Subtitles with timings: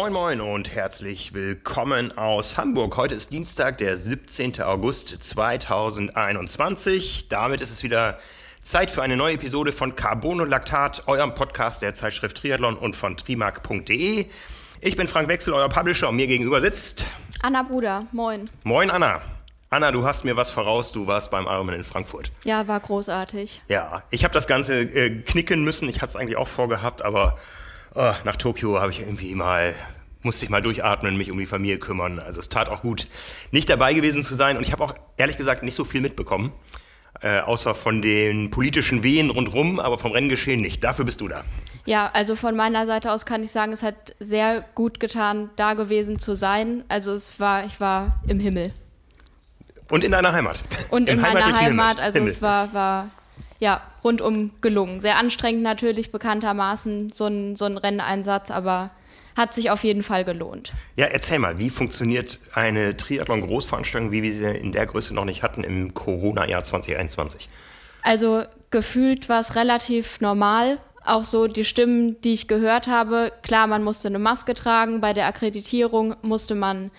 [0.00, 2.96] Moin Moin und herzlich willkommen aus Hamburg.
[2.96, 4.62] Heute ist Dienstag, der 17.
[4.62, 7.28] August 2021.
[7.28, 8.18] Damit ist es wieder
[8.64, 14.24] Zeit für eine neue Episode von Carbonolactat, eurem Podcast der Zeitschrift Triathlon und von trimark.de.
[14.80, 17.04] Ich bin Frank Wechsel, euer Publisher und mir gegenüber sitzt
[17.42, 18.06] Anna Bruder.
[18.10, 18.48] Moin.
[18.64, 19.20] Moin Anna.
[19.68, 22.32] Anna, du hast mir was voraus, du warst beim Ironman in Frankfurt.
[22.44, 23.60] Ja, war großartig.
[23.68, 27.36] Ja, ich habe das Ganze äh, knicken müssen, ich hatte es eigentlich auch vorgehabt, aber
[27.94, 29.74] oh, nach Tokio habe ich irgendwie mal,
[30.22, 32.18] musste ich mal durchatmen, mich um die Familie kümmern.
[32.18, 33.06] Also es tat auch gut,
[33.50, 36.52] nicht dabei gewesen zu sein und ich habe auch ehrlich gesagt nicht so viel mitbekommen,
[37.22, 40.82] äh, außer von den politischen Wehen rundherum, aber vom Renngeschehen nicht.
[40.84, 41.44] Dafür bist du da.
[41.86, 45.74] Ja, also von meiner Seite aus kann ich sagen, es hat sehr gut getan, da
[45.74, 46.84] gewesen zu sein.
[46.88, 48.72] Also es war, ich war im Himmel.
[49.90, 50.62] Und in deiner Heimat.
[50.90, 52.04] Und in Im meiner heimatlichen Heimat, Himmel.
[52.04, 52.32] also Himmel.
[52.32, 53.10] es war, war
[53.58, 55.00] ja rundum gelungen.
[55.00, 58.90] Sehr anstrengend natürlich, bekanntermaßen so ein, so ein Renneinsatz, aber
[59.36, 60.72] hat sich auf jeden Fall gelohnt.
[60.96, 65.42] Ja, erzähl mal, wie funktioniert eine Triathlon-Großveranstaltung, wie wir sie in der Größe noch nicht
[65.42, 67.48] hatten im Corona-Jahr 2021?
[68.02, 70.78] Also gefühlt war es relativ normal.
[71.04, 73.32] Auch so die Stimmen, die ich gehört habe.
[73.42, 75.00] Klar, man musste eine Maske tragen.
[75.00, 76.90] Bei der Akkreditierung musste man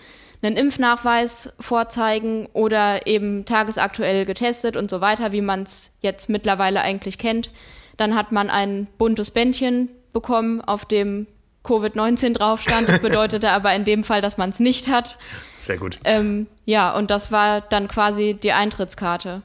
[0.42, 6.80] einen Impfnachweis vorzeigen oder eben tagesaktuell getestet und so weiter, wie man es jetzt mittlerweile
[6.80, 7.50] eigentlich kennt.
[7.96, 11.26] Dann hat man ein buntes Bändchen bekommen, auf dem
[11.64, 12.88] Covid-19 drauf stand.
[12.88, 15.16] Das bedeutete aber in dem Fall, dass man es nicht hat.
[15.58, 16.00] Sehr gut.
[16.04, 19.42] Ähm, ja, und das war dann quasi die Eintrittskarte.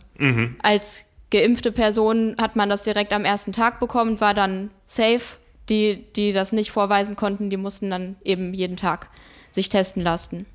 [0.63, 5.37] Als geimpfte Person hat man das direkt am ersten Tag bekommen, war dann safe.
[5.69, 9.09] Die, die das nicht vorweisen konnten, die mussten dann eben jeden Tag
[9.51, 10.45] sich testen lassen.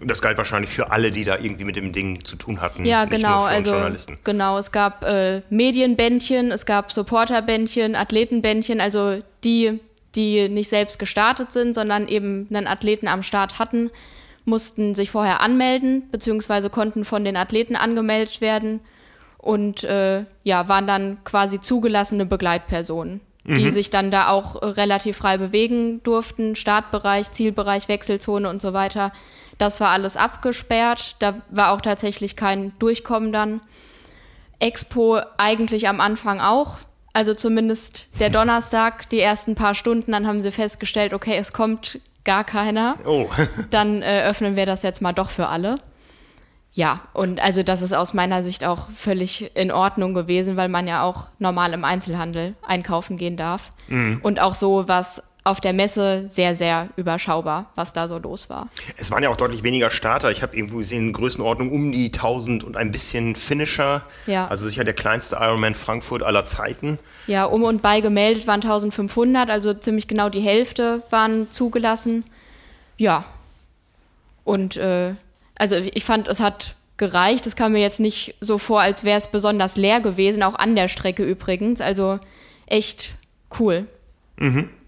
[0.00, 2.84] Das galt wahrscheinlich für alle, die da irgendwie mit dem Ding zu tun hatten.
[2.84, 3.42] Ja, genau.
[3.42, 4.18] Also Journalisten.
[4.22, 9.80] genau, es gab äh, Medienbändchen, es gab Supporterbändchen, Athletenbändchen, also die,
[10.14, 13.90] die nicht selbst gestartet sind, sondern eben einen Athleten am Start hatten,
[14.44, 18.80] mussten sich vorher anmelden, beziehungsweise konnten von den Athleten angemeldet werden
[19.38, 25.38] und äh, ja, waren dann quasi zugelassene Begleitpersonen, die sich dann da auch relativ frei
[25.38, 29.12] bewegen durften, Startbereich, Zielbereich, Wechselzone und so weiter.
[29.58, 33.60] Das war alles abgesperrt, da war auch tatsächlich kein Durchkommen dann.
[34.60, 36.78] Expo eigentlich am Anfang auch.
[37.12, 42.00] Also zumindest der Donnerstag, die ersten paar Stunden, dann haben sie festgestellt, okay, es kommt
[42.24, 42.96] gar keiner.
[43.06, 43.26] Oh,
[43.70, 45.76] Dann äh, öffnen wir das jetzt mal doch für alle.
[46.72, 50.86] Ja, und also das ist aus meiner Sicht auch völlig in Ordnung gewesen, weil man
[50.86, 53.72] ja auch normal im Einzelhandel einkaufen gehen darf.
[54.22, 58.68] Und auch so was auf der Messe sehr, sehr überschaubar, was da so los war.
[58.96, 60.30] es waren ja auch deutlich weniger Starter.
[60.30, 64.02] Ich habe irgendwo gesehen, Größenordnung um die 1000 und ein bisschen Finisher.
[64.26, 64.46] Ja.
[64.48, 66.98] Also sicher der kleinste Ironman Frankfurt aller Zeiten.
[67.26, 72.24] Ja, um und bei gemeldet waren 1500, also ziemlich genau die Hälfte waren zugelassen.
[72.98, 73.24] Ja.
[74.44, 75.14] Und äh,
[75.56, 77.46] also ich fand, es hat gereicht.
[77.46, 80.76] Es kam mir jetzt nicht so vor, als wäre es besonders leer gewesen, auch an
[80.76, 81.80] der Strecke übrigens.
[81.80, 82.18] Also
[82.66, 83.14] echt
[83.58, 83.86] cool.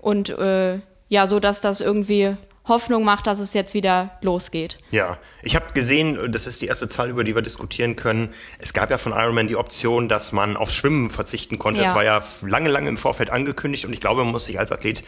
[0.01, 0.79] Und äh,
[1.09, 4.79] ja, so dass das irgendwie Hoffnung macht, dass es jetzt wieder losgeht.
[4.91, 8.29] Ja, ich habe gesehen, das ist die erste Zahl, über die wir diskutieren können.
[8.59, 11.81] Es gab ja von Ironman die Option, dass man auf Schwimmen verzichten konnte.
[11.81, 11.87] Ja.
[11.87, 14.71] Das war ja lange, lange im Vorfeld angekündigt und ich glaube, man muss sich als
[14.73, 15.03] Athlet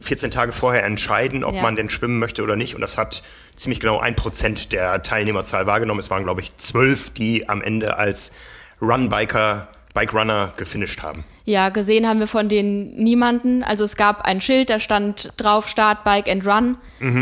[0.00, 1.62] 14 Tage vorher entscheiden, ob Ja.
[1.62, 2.74] man denn schwimmen möchte oder nicht.
[2.74, 3.22] Und das hat
[3.56, 6.00] ziemlich genau ein Prozent der Teilnehmerzahl wahrgenommen.
[6.00, 8.32] Es waren, glaube ich, zwölf, die am Ende als
[8.80, 11.24] Run-Biker, Bike-Runner gefinisht haben.
[11.44, 13.62] Ja, gesehen haben wir von denen niemanden.
[13.62, 16.76] Also es gab ein Schild, da stand drauf Start, Bike and Run.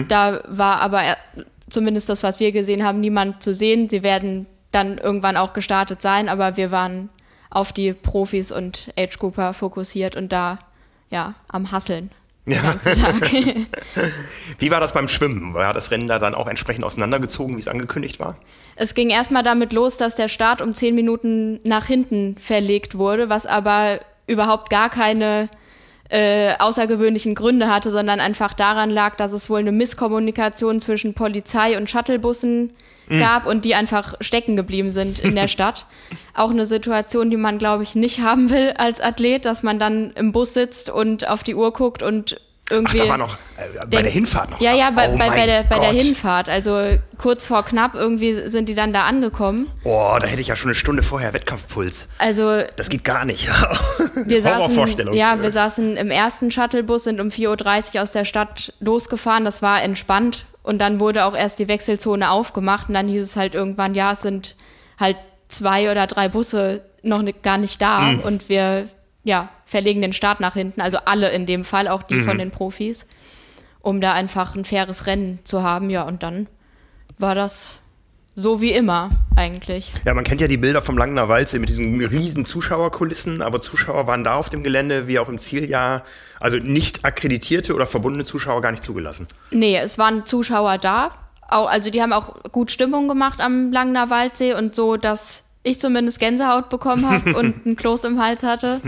[0.08, 1.16] Da war aber äh,
[1.68, 3.88] zumindest das, was wir gesehen haben, niemand zu sehen.
[3.88, 7.10] Sie werden dann irgendwann auch gestartet sein, aber wir waren
[7.50, 10.58] auf die Profis und Age Grouper fokussiert und da
[11.10, 12.10] ja am Hasseln.
[12.44, 13.32] Tag.
[14.58, 15.54] Wie war das beim Schwimmen?
[15.54, 18.36] War das Rennen da dann auch entsprechend auseinandergezogen, wie es angekündigt war?
[18.74, 23.28] Es ging erstmal damit los, dass der Start um zehn Minuten nach hinten verlegt wurde,
[23.28, 25.48] was aber überhaupt gar keine
[26.08, 31.76] äh, außergewöhnlichen Gründe hatte, sondern einfach daran lag, dass es wohl eine Misskommunikation zwischen Polizei
[31.76, 32.70] und Shuttlebussen
[33.20, 35.86] gab und die einfach stecken geblieben sind in der Stadt.
[36.34, 40.12] Auch eine Situation, die man, glaube ich, nicht haben will als Athlet, dass man dann
[40.12, 42.36] im Bus sitzt und auf die Uhr guckt und
[42.68, 42.98] Ach, irgendwie.
[42.98, 44.60] da war noch äh, bei Den- der Hinfahrt noch.
[44.60, 45.90] Ja, ja, bei, oh bei, bei, der, bei der.
[45.92, 46.48] Hinfahrt.
[46.48, 46.80] Also
[47.18, 49.70] kurz vor knapp irgendwie sind die dann da angekommen.
[49.84, 52.08] Oh, da hätte ich ja schon eine Stunde vorher Wettkampfpuls.
[52.18, 53.48] Also Das geht gar nicht.
[54.24, 58.72] wir saßen, ja, wir saßen im ersten Shuttlebus, sind um 4.30 Uhr aus der Stadt
[58.80, 59.44] losgefahren.
[59.44, 60.46] Das war entspannt.
[60.62, 62.88] Und dann wurde auch erst die Wechselzone aufgemacht.
[62.88, 64.56] Und dann hieß es halt irgendwann, ja, es sind
[64.98, 65.16] halt
[65.48, 68.00] zwei oder drei Busse noch ni- gar nicht da.
[68.00, 68.20] Mhm.
[68.20, 68.88] Und wir,
[69.24, 70.80] ja, verlegen den Start nach hinten.
[70.80, 72.24] Also alle in dem Fall, auch die Mhm.
[72.24, 73.08] von den Profis.
[73.84, 75.90] um da einfach ein faires Rennen zu haben.
[75.90, 76.46] Ja, und dann
[77.18, 77.78] war das
[78.34, 79.92] so wie immer eigentlich.
[80.04, 84.06] Ja, man kennt ja die Bilder vom Langener Waldsee mit diesen riesen Zuschauerkulissen, aber Zuschauer
[84.06, 86.02] waren da auf dem Gelände wie auch im Zieljahr,
[86.40, 89.26] also nicht akkreditierte oder verbundene Zuschauer gar nicht zugelassen.
[89.50, 91.12] Nee, es waren Zuschauer da.
[91.48, 96.18] Also die haben auch gut Stimmung gemacht am Langener Waldsee und so, dass ich zumindest
[96.18, 98.80] Gänsehaut bekommen habe und ein Kloß im Hals hatte.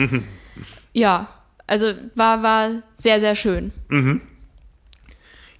[0.92, 1.28] ja,
[1.66, 3.72] also war, war sehr, sehr schön.
[3.88, 4.22] Mhm.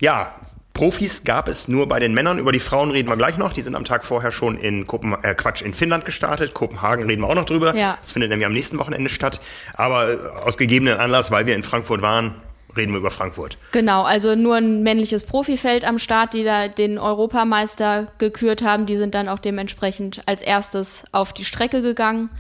[0.01, 0.35] Ja,
[0.75, 2.41] Profis gab es nur bei den Männern.
[2.41, 3.53] Über die Frauen reden wir gleich noch.
[3.53, 6.53] Die sind am Tag vorher schon in Kopen äh, Quatsch, in Finnland gestartet.
[6.53, 7.77] Kopenhagen reden wir auch noch drüber.
[7.77, 7.97] Ja.
[8.01, 9.41] Das findet nämlich am nächsten Wochenende statt.
[9.75, 12.35] Aber äh, aus gegebenen Anlass, weil wir in Frankfurt waren,
[12.77, 13.57] reden wir über Frankfurt.
[13.71, 18.87] Genau, also nur ein männliches Profifeld am Start, die da den Europameister gekürt haben.
[18.87, 22.31] Die sind dann auch dementsprechend als erstes auf die Strecke gegangen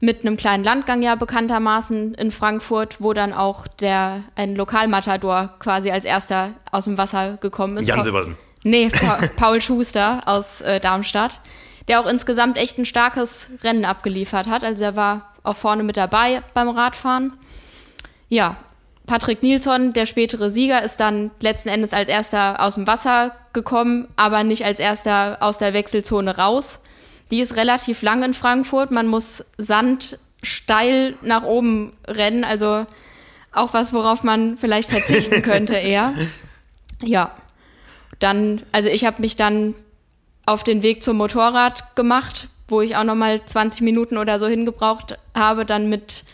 [0.00, 5.90] mit einem kleinen Landgang ja bekanntermaßen in Frankfurt, wo dann auch der ein Lokalmatador quasi
[5.90, 7.88] als erster aus dem Wasser gekommen ist.
[7.88, 8.36] Jan Silbersen.
[8.62, 11.40] Nee, pa Paul Schuster aus äh, Darmstadt,
[11.88, 14.62] der auch insgesamt echt ein starkes Rennen abgeliefert hat.
[14.62, 17.32] Also er war auch vorne mit dabei beim Radfahren.
[18.28, 18.56] Ja,
[19.06, 24.06] Patrick Nilsson, der spätere Sieger, ist dann letzten Endes als erster aus dem Wasser gekommen,
[24.16, 26.82] aber nicht als erster aus der Wechselzone raus.
[27.30, 28.90] Die ist relativ lang in Frankfurt.
[28.90, 32.44] Man muss Sand steil nach oben rennen.
[32.44, 32.86] Also
[33.52, 36.14] auch was, worauf man vielleicht verzichten könnte eher.
[37.02, 37.32] Ja.
[38.18, 39.74] Dann, also ich habe mich dann
[40.46, 44.46] auf den Weg zum Motorrad gemacht, wo ich auch noch mal 20 Minuten oder so
[44.46, 46.24] hingebraucht habe, dann mit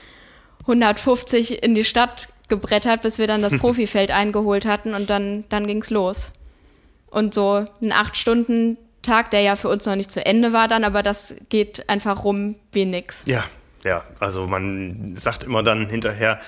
[0.61, 5.67] 150 in die Stadt gebrettert, bis wir dann das Profifeld eingeholt hatten und dann, dann
[5.67, 6.31] ging's los.
[7.11, 10.67] Und so ein acht Stunden Tag, der ja für uns noch nicht zu Ende war
[10.67, 13.23] dann, aber das geht einfach rum wie nix.
[13.27, 13.45] Ja,
[13.85, 16.41] ja, also man sagt immer dann hinterher,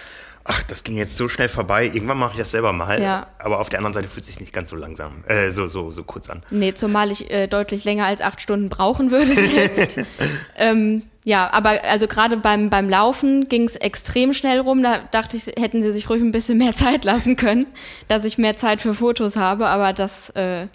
[0.49, 3.03] ach, das ging jetzt so schnell vorbei, irgendwann mache ich das selber mal.
[3.03, 3.27] Ja.
[3.39, 5.91] Aber auf der anderen Seite fühlt es sich nicht ganz so langsam, äh, so, so,
[5.91, 6.43] so kurz an.
[6.51, 10.01] Nee, zumal ich äh, deutlich länger als acht Stunden brauchen würde selbst.
[10.57, 14.83] ähm, ja, aber also gerade beim, beim Laufen ging es extrem schnell rum.
[14.83, 17.67] Da dachte ich, hätten sie sich ruhig ein bisschen mehr Zeit lassen können,
[18.09, 20.69] dass ich mehr Zeit für Fotos habe, aber das, äh,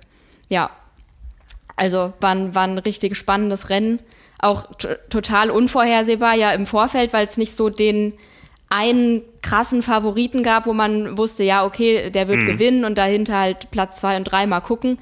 [0.49, 0.69] ja,
[1.81, 3.99] also war ein, war ein richtig spannendes Rennen.
[4.37, 4.65] Auch
[5.09, 8.13] total unvorhersehbar ja im Vorfeld, weil es nicht so den
[8.69, 12.45] einen krassen Favoriten gab, wo man wusste, ja, okay, der wird mhm.
[12.45, 14.99] gewinnen und dahinter halt Platz zwei und drei mal gucken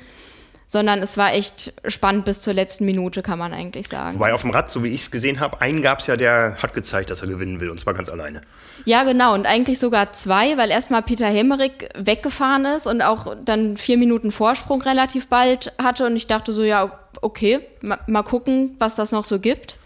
[0.71, 4.15] sondern es war echt spannend bis zur letzten Minute, kann man eigentlich sagen.
[4.15, 6.57] Wobei auf dem Rad, so wie ich es gesehen habe, einen gab es ja, der
[6.61, 8.41] hat gezeigt, dass er gewinnen will, und zwar ganz alleine.
[8.85, 13.77] Ja, genau, und eigentlich sogar zwei, weil erstmal Peter Hemmerich weggefahren ist und auch dann
[13.77, 18.75] vier Minuten Vorsprung relativ bald hatte und ich dachte so, ja, okay, ma mal gucken,
[18.77, 19.77] was das noch so gibt.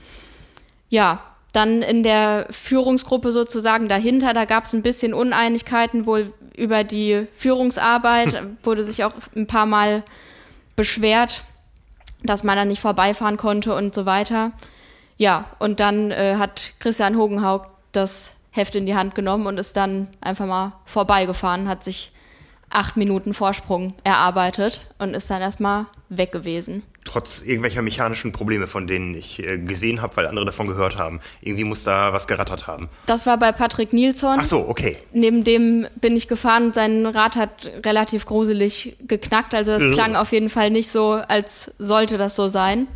[0.89, 1.21] Ja,
[1.53, 7.25] dann in der Führungsgruppe sozusagen dahinter, da gab es ein bisschen Uneinigkeiten wohl über die
[7.35, 10.03] Führungsarbeit, wurde sich auch ein paar Mal
[10.75, 11.43] beschwert,
[12.23, 14.51] dass man da nicht vorbeifahren konnte und so weiter.
[15.17, 19.77] Ja, und dann äh, hat Christian Hogenhaug das Heft in die Hand genommen und ist
[19.77, 22.11] dann einfach mal vorbeigefahren, hat sich
[22.69, 25.85] acht Minuten Vorsprung erarbeitet und ist dann erstmal
[26.17, 26.83] weg gewesen.
[27.05, 31.19] Trotz irgendwelcher mechanischen Probleme, von denen ich äh, gesehen habe, weil andere davon gehört haben.
[31.41, 32.89] Irgendwie muss da was gerattert haben.
[33.05, 34.37] Das war bei Patrick Nilsson.
[34.39, 34.97] Ach so, okay.
[35.11, 36.73] Neben dem bin ich gefahren.
[36.73, 39.53] Sein Rad hat relativ gruselig geknackt.
[39.53, 42.87] Also es klang auf jeden Fall nicht so, als sollte das so sein.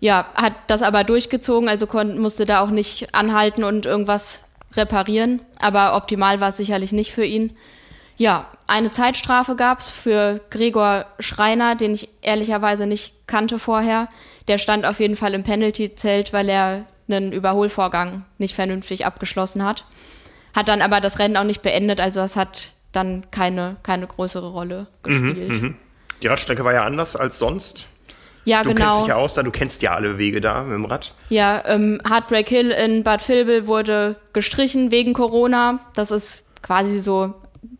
[0.00, 1.86] Ja, hat das aber durchgezogen, also
[2.16, 5.40] musste da auch nicht anhalten und irgendwas reparieren.
[5.60, 7.56] Aber optimal war es sicherlich nicht für ihn.
[8.22, 14.08] Ja, eine Zeitstrafe gab es für Gregor Schreiner, den ich ehrlicherweise nicht kannte vorher.
[14.46, 19.86] Der stand auf jeden Fall im Penalty-Zelt, weil er einen Überholvorgang nicht vernünftig abgeschlossen hat.
[20.54, 24.52] Hat dann aber das Rennen auch nicht beendet, also es hat dann keine, keine größere
[24.52, 25.48] Rolle mhm, gespielt.
[25.48, 25.74] Mhm, mh.
[26.22, 27.88] Die Radstrecke war ja anders als sonst.
[28.44, 28.78] Ja, du genau.
[28.78, 31.12] Du kennst dich ja aus da, du kennst ja alle Wege da mit dem Rad.
[31.28, 35.80] Ja, ähm, Heartbreak Hill in Bad Vilbel wurde gestrichen wegen Corona.
[35.96, 37.34] Das ist quasi so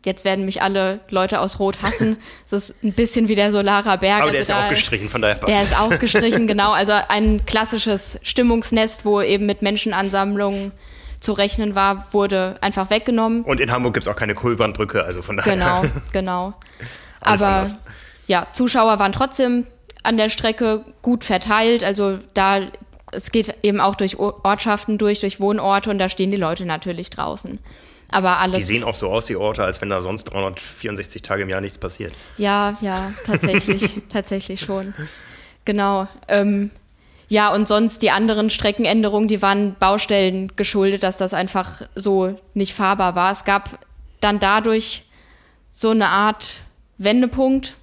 [0.05, 2.17] jetzt werden mich alle Leute aus Rot hassen.
[2.47, 4.23] Es ist ein bisschen wie der Solarer Berg.
[4.23, 6.73] Aber der also ist ja auch gestrichen, von daher passt Der ist auch gestrichen, genau.
[6.83, 10.73] Also ein klassisches Stimmungsnest, wo eben mit Menschenansammlungen
[11.21, 13.43] zu rechnen war, wurde einfach weggenommen.
[13.43, 15.55] Und in Hamburg gibt es auch keine Kohlbrandbrücke, also von daher.
[15.55, 16.55] Genau, genau.
[17.21, 17.77] Aber anders.
[18.27, 19.67] ja, Zuschauer waren trotzdem
[20.03, 21.85] an der Strecke gut verteilt.
[21.85, 22.61] Also da,
[23.13, 27.11] es geht eben auch durch Ortschaften durch, durch Wohnorte und da stehen die Leute natürlich
[27.11, 27.61] draußen.
[28.13, 28.59] Aber alles.
[28.59, 31.61] Die sehen auch so aus, die Orte, als wenn da sonst 364 Tage im Jahr
[31.61, 32.13] nichts passiert.
[32.39, 34.95] Ja, ja, tatsächlich, tatsächlich schon.
[35.65, 36.07] Genau.
[36.29, 36.71] Ähm,
[37.29, 42.75] ja, und sonst die anderen Streckenänderungen, die waren Baustellen geschuldet, dass das einfach so nicht
[42.75, 43.33] fahrbar war.
[43.33, 43.79] Es gab
[44.21, 45.05] dann dadurch
[45.71, 46.59] so eine Art
[46.99, 47.75] Wendepunkt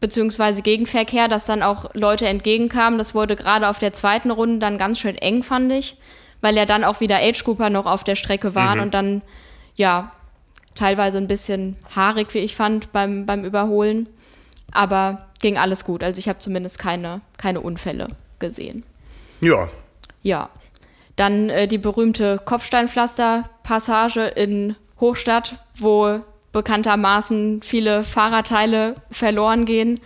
[0.00, 2.98] beziehungsweise Gegenverkehr, dass dann auch Leute entgegenkamen.
[2.98, 5.96] Das wurde gerade auf der zweiten Runde dann ganz schön eng, fand ich,
[6.40, 8.84] weil ja dann auch wieder Age Cooper noch auf der Strecke waren mhm.
[8.84, 9.22] und dann,
[9.80, 10.12] ja,
[10.74, 14.10] teilweise ein bisschen haarig, wie ich fand, beim, beim Überholen.
[14.72, 16.04] Aber ging alles gut.
[16.04, 18.08] Also ich habe zumindest keine, keine Unfälle
[18.38, 18.84] gesehen.
[19.40, 19.68] Ja.
[20.22, 20.50] Ja.
[21.16, 26.20] Dann äh, die berühmte Kopfsteinpflaster-Passage in Hochstadt, wo
[26.52, 29.98] bekanntermaßen viele Fahrradteile verloren gehen.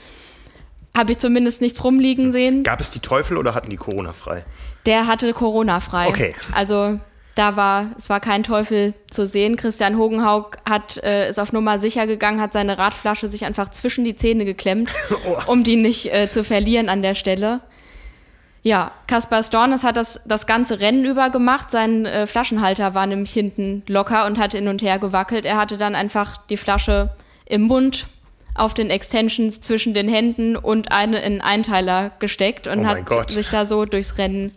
[0.97, 2.63] Habe ich zumindest nichts rumliegen sehen.
[2.63, 4.45] Gab es die Teufel oder hatten die Corona frei?
[4.87, 6.07] Der hatte Corona frei.
[6.09, 6.37] Okay.
[6.53, 7.01] Also
[7.35, 9.57] da war, es war kein Teufel zu sehen.
[9.57, 14.05] Christian Hogenhaug hat, äh, ist auf Nummer sicher gegangen, hat seine Radflasche sich einfach zwischen
[14.05, 14.91] die Zähne geklemmt,
[15.27, 15.53] oh.
[15.53, 17.61] um die nicht äh, zu verlieren an der Stelle.
[18.63, 21.71] Ja, Kaspar Stornes hat das das ganze Rennen über gemacht.
[21.71, 25.45] Sein äh, Flaschenhalter war nämlich hinten locker und hat hin und her gewackelt.
[25.45, 27.11] Er hatte dann einfach die Flasche
[27.45, 28.07] im Mund
[28.55, 33.31] auf den Extensions zwischen den Händen und eine in Einteiler gesteckt und oh hat Gott.
[33.33, 34.55] sich da so durchs Rennen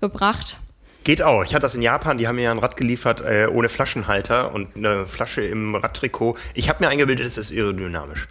[0.00, 0.56] gebracht.
[1.04, 1.42] Geht auch.
[1.44, 4.54] Ich hatte das in Japan, die haben mir ja ein Rad geliefert äh, ohne Flaschenhalter
[4.54, 6.36] und eine Flasche im Radtrikot.
[6.54, 8.28] Ich habe mir eingebildet, es ist aerodynamisch.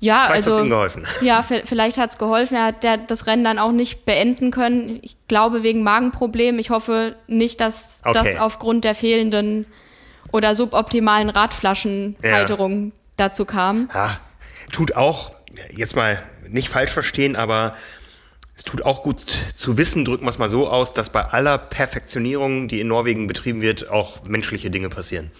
[0.00, 0.56] Ja, vielleicht also.
[0.56, 1.06] Hat's ihm geholfen.
[1.22, 2.56] Ja, vielleicht hat es geholfen.
[2.56, 4.98] Er hat der, das Rennen dann auch nicht beenden können.
[5.02, 6.60] Ich glaube wegen Magenproblemen.
[6.60, 8.32] Ich hoffe nicht, dass okay.
[8.32, 9.66] das aufgrund der fehlenden
[10.32, 12.92] oder suboptimalen Radflaschenhalterung ja.
[13.16, 13.88] dazu kam.
[13.94, 14.18] Ja,
[14.72, 15.32] tut auch,
[15.74, 17.72] jetzt mal nicht falsch verstehen, aber
[18.56, 21.58] es tut auch gut zu wissen, drücken wir es mal so aus, dass bei aller
[21.58, 25.30] Perfektionierung, die in Norwegen betrieben wird, auch menschliche Dinge passieren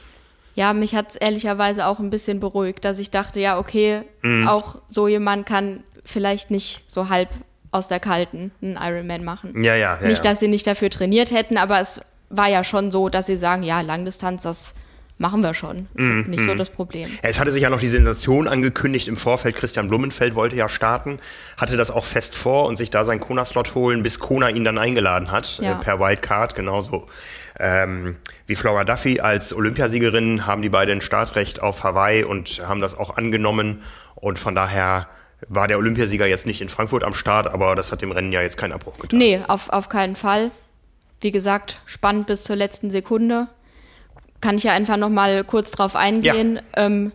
[0.57, 4.49] ja, mich hat es ehrlicherweise auch ein bisschen beruhigt, dass ich dachte, ja, okay, mhm.
[4.49, 7.29] auch so jemand kann vielleicht nicht so halb
[7.71, 9.63] aus der Kalten einen Ironman machen.
[9.63, 12.91] Ja, ja, ja Nicht, dass sie nicht dafür trainiert hätten, aber es war ja schon
[12.91, 14.77] so, dass sie sagen, ja, Langdistanz, das
[15.19, 15.89] machen wir schon.
[15.95, 16.47] Ist mm, nicht mm.
[16.47, 17.09] so das Problem.
[17.23, 19.57] Es hatte sich ja noch die Sensation angekündigt im Vorfeld.
[19.57, 21.19] Christian Blumenfeld wollte ja starten,
[21.57, 24.79] hatte das auch fest vor und sich da seinen Kona-Slot holen, bis Kona ihn dann
[24.79, 25.73] eingeladen hat, ja.
[25.73, 27.07] äh, per Wildcard, genauso
[27.59, 32.97] ähm, wie Flora Duffy als Olympiasiegerin haben die beiden Startrecht auf Hawaii und haben das
[32.97, 33.83] auch angenommen.
[34.15, 35.09] Und von daher
[35.49, 38.43] war der Olympiasieger jetzt nicht in Frankfurt am Start, aber das hat dem Rennen ja
[38.43, 39.19] jetzt keinen Abbruch getan.
[39.19, 40.51] Nee, auf, auf keinen Fall.
[41.21, 43.49] Wie gesagt, spannend bis zur letzten Sekunde.
[44.41, 46.57] Kann ich ja einfach noch mal kurz drauf eingehen.
[46.57, 46.87] Ja.
[46.87, 47.13] Ähm,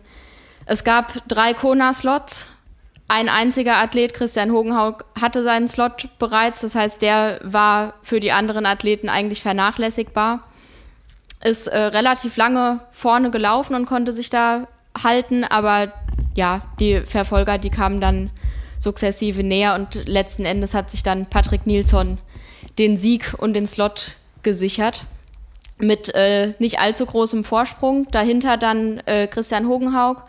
[0.66, 2.52] es gab drei Kona-Slots.
[3.08, 6.62] Ein einziger Athlet, Christian Hogenhaug, hatte seinen Slot bereits.
[6.62, 10.44] Das heißt, der war für die anderen Athleten eigentlich vernachlässigbar.
[11.44, 14.66] Ist äh, relativ lange vorne gelaufen und konnte sich da
[15.02, 15.92] halten, aber
[16.34, 18.30] ja, die Verfolger, die kamen dann
[18.78, 22.18] sukzessive näher und letzten Endes hat sich dann Patrick Nilsson
[22.78, 24.12] den Sieg und den Slot
[24.42, 25.04] gesichert.
[25.82, 28.10] Mit äh, nicht allzu großem Vorsprung.
[28.10, 30.24] Dahinter dann äh, Christian Hogenhaug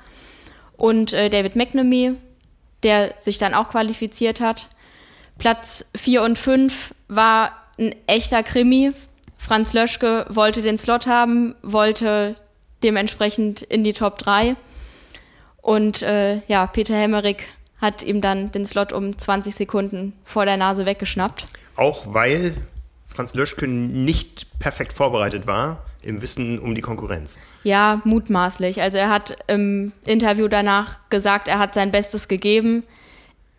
[0.76, 2.16] und äh, David McNamee
[2.84, 4.68] der sich dann auch qualifiziert hat.
[5.38, 8.92] Platz 4 und 5 war ein echter Krimi.
[9.38, 12.36] Franz Löschke wollte den Slot haben, wollte
[12.84, 14.56] dementsprechend in die Top 3.
[15.62, 17.38] Und äh, ja, Peter Hemmerich
[17.82, 21.46] hat ihm dann den Slot um 20 Sekunden vor der Nase weggeschnappt.
[21.76, 22.56] Auch weil
[23.14, 27.38] Franz Löschke nicht perfekt vorbereitet war im Wissen um die Konkurrenz.
[27.64, 28.82] Ja, mutmaßlich.
[28.82, 32.84] Also er hat im Interview danach gesagt, er hat sein Bestes gegeben.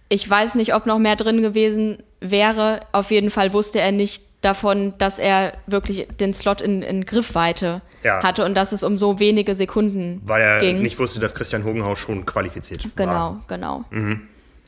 [0.08, 2.80] Ich weiß nicht, ob noch mehr drin gewesen wäre.
[2.92, 7.80] Auf jeden Fall wusste er nicht davon, dass er wirklich den Slot in, in Griffweite
[8.02, 8.22] ja.
[8.22, 10.82] hatte und dass es um so wenige Sekunden Weil er ging.
[10.82, 13.42] nicht wusste, dass Christian Hogenhaus schon qualifiziert genau, war.
[13.48, 14.02] Genau, genau.
[14.02, 14.20] Mhm.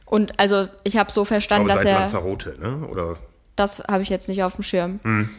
[0.07, 2.87] Und also ich habe so verstanden, glaube, dass er Lanzarote, ne?
[2.89, 3.17] Oder?
[3.57, 5.01] Das habe ich jetzt nicht auf dem Schirm.
[5.03, 5.31] Mhm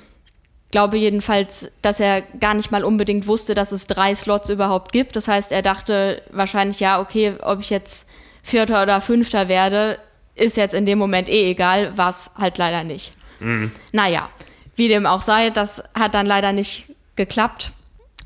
[0.72, 5.16] glaube jedenfalls, dass er gar nicht mal unbedingt wusste, dass es drei Slots überhaupt gibt.
[5.16, 8.10] Das heißt, er dachte wahrscheinlich, ja, okay, ob ich jetzt
[8.44, 9.98] Vierter oder Fünfter werde,
[10.36, 13.12] ist jetzt in dem Moment eh egal, war es halt leider nicht.
[13.40, 13.72] Mhm.
[13.92, 14.30] Naja,
[14.76, 17.72] wie dem auch sei, das hat dann leider nicht geklappt,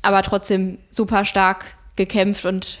[0.02, 1.64] aber trotzdem super stark
[1.96, 2.78] gekämpft und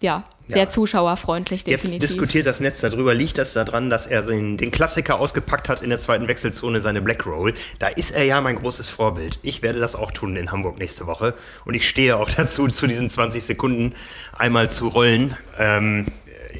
[0.00, 0.68] ja, sehr ja.
[0.68, 2.00] zuschauerfreundlich, definitiv.
[2.00, 3.14] Jetzt diskutiert das Netz darüber.
[3.14, 7.00] Liegt das daran, dass er den, den, Klassiker ausgepackt hat in der zweiten Wechselzone, seine
[7.00, 7.54] Black Roll?
[7.78, 9.38] Da ist er ja mein großes Vorbild.
[9.42, 11.34] Ich werde das auch tun in Hamburg nächste Woche.
[11.64, 13.94] Und ich stehe auch dazu, zu diesen 20 Sekunden
[14.32, 15.36] einmal zu rollen.
[15.58, 16.06] Ähm,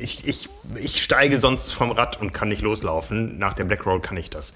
[0.01, 3.39] ich, ich, ich steige sonst vom Rad und kann nicht loslaufen.
[3.39, 4.55] Nach der Black Roll kann ich das.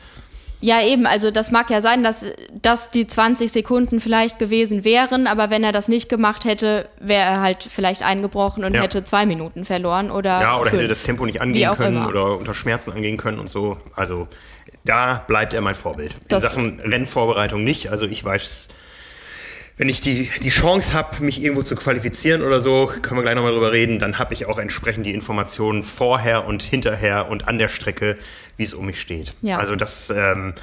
[0.66, 2.26] Ja, eben, also das mag ja sein, dass
[2.60, 7.22] das die 20 Sekunden vielleicht gewesen wären, aber wenn er das nicht gemacht hätte, wäre
[7.22, 8.82] er halt vielleicht eingebrochen und ja.
[8.82, 10.40] hätte zwei Minuten verloren oder.
[10.40, 10.80] Ja, oder fünf.
[10.80, 12.08] hätte das Tempo nicht angehen können immer.
[12.08, 13.76] oder unter Schmerzen angehen können und so.
[13.94, 14.26] Also
[14.84, 16.16] da bleibt er mein Vorbild.
[16.26, 17.92] Das In Sachen Rennvorbereitung nicht.
[17.92, 18.66] Also ich weiß
[19.78, 23.34] wenn ich die, die Chance habe, mich irgendwo zu qualifizieren oder so, können wir gleich
[23.34, 27.58] nochmal drüber reden, dann habe ich auch entsprechend die Informationen vorher und hinterher und an
[27.58, 28.16] der Strecke,
[28.56, 29.34] wie es um mich steht.
[29.42, 29.58] Ja.
[29.58, 30.54] Also das, ähm,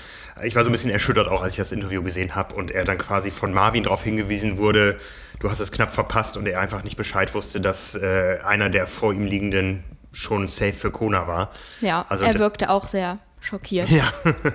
[0.44, 2.86] ich war so ein bisschen erschüttert auch, als ich das Interview gesehen habe und er
[2.86, 4.98] dann quasi von Marvin darauf hingewiesen wurde,
[5.40, 8.88] du hast es knapp verpasst und er einfach nicht Bescheid wusste, dass äh, einer der
[8.88, 11.50] vor ihm liegenden schon safe für Kona war.
[11.82, 14.04] Ja, also er wirkte auch sehr schockiert Ja.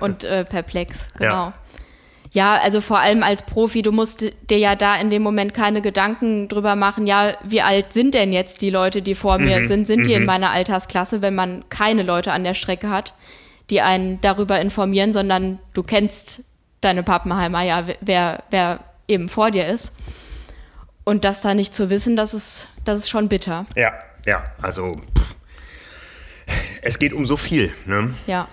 [0.01, 1.31] und äh, perplex, genau.
[1.33, 1.53] Ja.
[2.31, 2.57] Ja.
[2.57, 6.47] also vor allem als Profi, du musst dir ja da in dem Moment keine Gedanken
[6.47, 9.45] drüber machen, ja, wie alt sind denn jetzt die Leute, die vor Mhm.
[9.45, 9.87] mir sind?
[9.87, 13.13] Sind die in meiner Altersklasse, wenn man keine Leute an der Strecke hat,
[13.69, 16.43] die einen darüber informieren, sondern du kennst
[16.81, 19.97] deine Pappenheimer, ja, wer, wer eben vor dir ist.
[21.03, 23.65] Und das da nicht zu wissen, das ist, das ist schon bitter.
[23.75, 23.93] Ja,
[24.25, 25.35] ja, also pff.
[26.83, 27.73] es geht um so viel.
[27.85, 28.13] Ne?
[28.27, 28.47] Ja.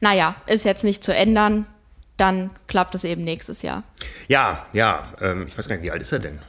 [0.00, 1.66] Naja, ist jetzt nicht zu ändern.
[2.16, 3.82] Dann klappt es eben nächstes Jahr.
[4.28, 6.40] Ja, ja, ähm, ich weiß gar nicht, wie alt ist er denn?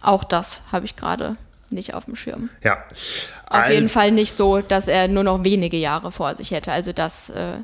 [0.00, 1.36] Auch das habe ich gerade
[1.70, 2.50] nicht auf dem Schirm.
[2.62, 2.84] Ja.
[3.46, 6.70] Auf jeden Fall nicht so, dass er nur noch wenige Jahre vor sich hätte.
[6.70, 7.56] Also das äh,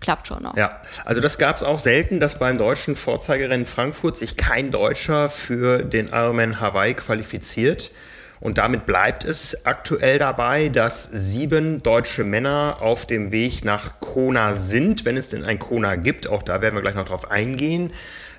[0.00, 0.56] klappt schon noch.
[0.56, 5.28] Ja, also das gab es auch selten, dass beim deutschen Vorzeigerennen Frankfurt sich kein Deutscher
[5.28, 7.90] für den Ironman Hawaii qualifiziert.
[8.38, 14.54] Und damit bleibt es aktuell dabei, dass sieben deutsche Männer auf dem Weg nach Kona
[14.56, 16.28] sind, wenn es denn ein Kona gibt.
[16.28, 17.92] Auch da werden wir gleich noch drauf eingehen.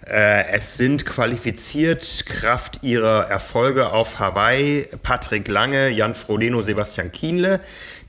[0.05, 7.59] Äh, es sind qualifiziert Kraft ihrer Erfolge auf Hawaii Patrick Lange, Jan Frodeno, Sebastian Kienle.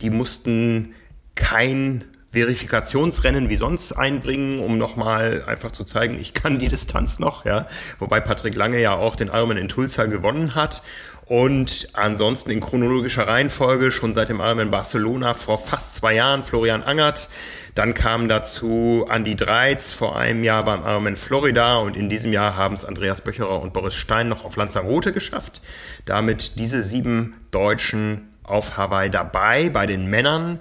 [0.02, 0.94] Die mussten
[1.34, 7.46] kein Verifikationsrennen wie sonst einbringen, um nochmal einfach zu zeigen, ich kann die Distanz noch,
[7.46, 7.66] ja.
[7.98, 10.82] Wobei Patrick Lange ja auch den Ironman in Tulsa gewonnen hat.
[11.24, 16.82] Und ansonsten in chronologischer Reihenfolge schon seit dem Ironman Barcelona vor fast zwei Jahren Florian
[16.82, 17.28] Angert.
[17.74, 22.56] Dann kam dazu Andy Dreiz vor einem Jahr beim Ironman Florida und in diesem Jahr
[22.56, 25.60] haben es Andreas Böcherer und Boris Stein noch auf Lanzarote geschafft.
[26.06, 30.60] Damit diese sieben Deutschen auf Hawaii dabei bei den Männern.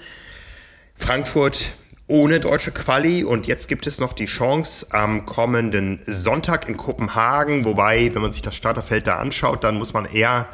[0.98, 1.74] Frankfurt
[2.08, 7.66] ohne deutsche Quali und jetzt gibt es noch die Chance am kommenden Sonntag in Kopenhagen,
[7.66, 10.48] wobei, wenn man sich das Starterfeld da anschaut, dann muss man eher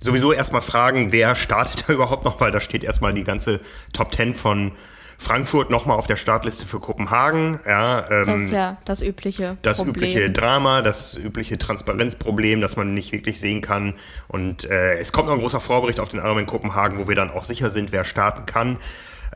[0.00, 3.60] sowieso erstmal fragen, wer startet da überhaupt noch, weil da steht erstmal die ganze
[3.92, 4.72] Top 10 von
[5.20, 7.58] Frankfurt nochmal auf der Startliste für Kopenhagen.
[7.66, 9.96] Ja, ähm, Das ist ja das übliche das Problem.
[9.96, 13.94] übliche Drama, das übliche Transparenzproblem, das man nicht wirklich sehen kann.
[14.28, 17.32] Und äh, es kommt noch ein großer Vorbericht auf den Ironman Kopenhagen, wo wir dann
[17.32, 18.76] auch sicher sind, wer starten kann.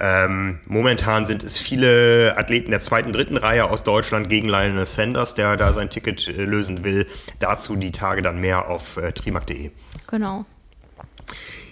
[0.01, 5.35] Ähm, momentan sind es viele Athleten der zweiten, dritten Reihe aus Deutschland gegen Lionel Sanders,
[5.35, 7.07] der da sein Ticket äh, lösen will.
[7.39, 9.71] Dazu die Tage dann mehr auf äh, trimark.de.
[10.09, 10.45] Genau.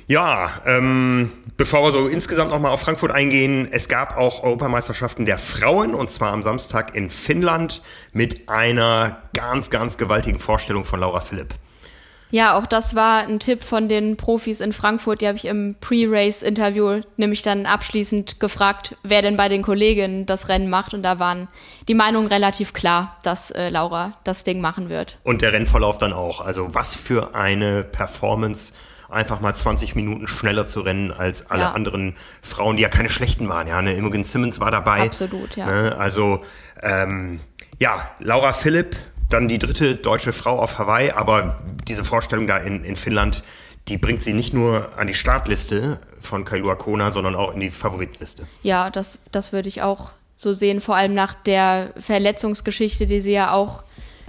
[0.06, 5.38] Ja, ähm, bevor wir so insgesamt nochmal auf Frankfurt eingehen, es gab auch Europameisterschaften der
[5.38, 7.80] Frauen und zwar am Samstag in Finnland
[8.12, 11.54] mit einer ganz, ganz gewaltigen Vorstellung von Laura Philipp.
[12.30, 15.20] Ja, auch das war ein Tipp von den Profis in Frankfurt.
[15.20, 20.48] Die habe ich im Pre-Race-Interview nämlich dann abschließend gefragt, wer denn bei den Kolleginnen das
[20.48, 20.94] Rennen macht.
[20.94, 21.48] Und da waren
[21.88, 25.18] die Meinungen relativ klar, dass äh, Laura das Ding machen wird.
[25.24, 26.40] Und der Rennverlauf dann auch.
[26.40, 28.74] Also was für eine Performance,
[29.08, 31.70] einfach mal 20 Minuten schneller zu rennen als alle Ja.
[31.72, 33.66] anderen Frauen, die ja keine schlechten waren.
[33.66, 35.00] Ja, eine Imogen Simmons war dabei.
[35.00, 35.66] Absolut, ja.
[35.66, 35.96] Ne?
[35.98, 36.42] Also
[36.82, 37.40] ähm,
[37.78, 38.94] ja, Laura Philipp,
[39.28, 43.42] dann die dritte deutsche Frau auf Hawaii, aber diese Vorstellung da in, in Finnland,
[43.88, 47.70] die bringt sie nicht nur an die Startliste von Kailua Kona, sondern auch in die
[47.70, 48.46] Favoritenliste.
[48.62, 53.32] Ja, das, das würde ich auch so sehen, vor allem nach der Verletzungsgeschichte, die sie
[53.32, 53.82] ja auch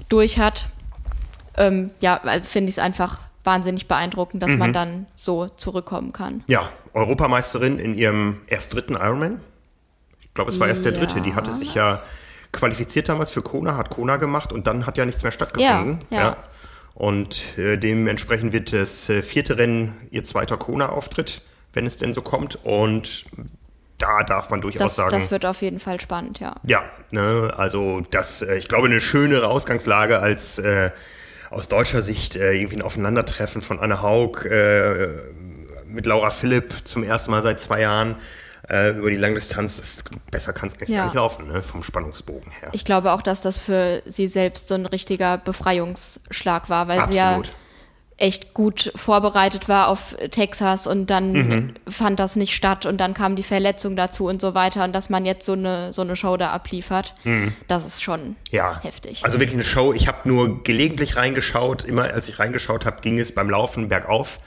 [0.09, 0.67] durch hat.
[1.57, 4.57] Ähm, ja, weil finde ich es einfach wahnsinnig beeindruckend, dass Mhm.
[4.59, 6.43] man dann so zurückkommen kann.
[6.47, 9.41] Ja, Europameisterin in ihrem erst dritten Ironman.
[10.21, 10.99] Ich glaube, es war erst der Ja.
[10.99, 11.21] dritte.
[11.21, 12.01] Die hatte sich ja
[12.51, 15.99] qualifiziert damals für Kona, hat Kona gemacht und dann hat ja nichts mehr stattgefunden.
[16.09, 16.37] Ja, ja.
[17.01, 21.41] Und äh, dementsprechend wird das äh, vierte Rennen ihr zweiter Kona-Auftritt,
[21.73, 22.63] wenn es denn so kommt.
[22.63, 23.25] Und
[23.97, 25.09] da darf man durchaus Das, sagen.
[25.09, 26.53] das wird auf jeden Fall spannend, ja.
[26.61, 30.91] Ja, ne, also das, äh, ich glaube, eine schönere Ausgangslage als äh,
[31.49, 35.07] aus deutscher Sicht äh, irgendwie ein Aufeinandertreffen von Anne Haug äh,
[35.87, 38.15] mit Laura Philipp zum ersten Mal seit zwei Jahren
[38.69, 39.77] äh, über die Langdistanz.
[39.77, 40.97] Das, besser kann es eigentlich Ja.
[40.99, 42.69] gar nicht laufen, ne, vom Spannungsbogen her.
[42.73, 47.15] Ich glaube auch, dass das für sie selbst so ein richtiger Befreiungsschlag war, weil sie
[47.17, 47.53] ja Absolut.
[48.17, 51.73] echt gut vorbereitet war auf Texas und dann Mhm.
[51.89, 55.09] fand das nicht statt und dann kam die Verletzung dazu und so weiter und dass
[55.09, 57.15] man jetzt so eine, so eine Show da abliefert,
[57.67, 58.35] das ist schon Mhm.
[58.51, 59.23] Ja, heftig.
[59.23, 59.91] also wirklich eine Show.
[59.93, 61.83] Ich habe nur gelegentlich reingeschaut.
[61.83, 64.39] Immer als ich reingeschaut habe, ging es beim Laufen bergauf.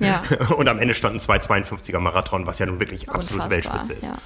[0.00, 0.22] Ja,
[0.56, 3.74] Und am Ende stand ein 2,52er Marathon, was ja nun wirklich absolute unfassbar.
[3.80, 4.08] Weltspitze ist.
[4.08, 4.18] Ja.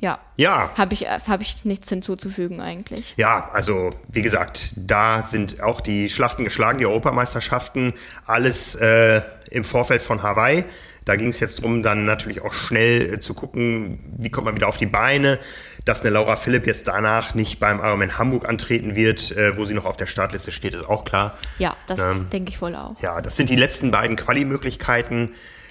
[0.00, 0.18] Ja.
[0.36, 0.70] Ja.
[0.76, 3.14] Habe ich, hab ich nichts hinzuzufügen eigentlich.
[3.16, 7.92] Ja, also wie gesagt, da sind auch die Schlachten geschlagen, die Europameisterschaften,
[8.26, 9.20] alles äh,
[9.50, 10.64] im Vorfeld von Hawaii.
[11.04, 14.54] Da ging es jetzt darum, dann natürlich auch schnell äh, zu gucken, wie kommt man
[14.54, 15.38] wieder auf die Beine,
[15.84, 19.74] dass eine Laura Philipp jetzt danach nicht beim Ironman Hamburg antreten wird, äh, wo sie
[19.74, 21.36] noch auf der Startliste steht, ist auch klar.
[21.58, 22.96] Ja, das ähm, denke ich wohl auch.
[23.00, 25.30] Ja, das sind die letzten beiden Quali-Möglichkeiten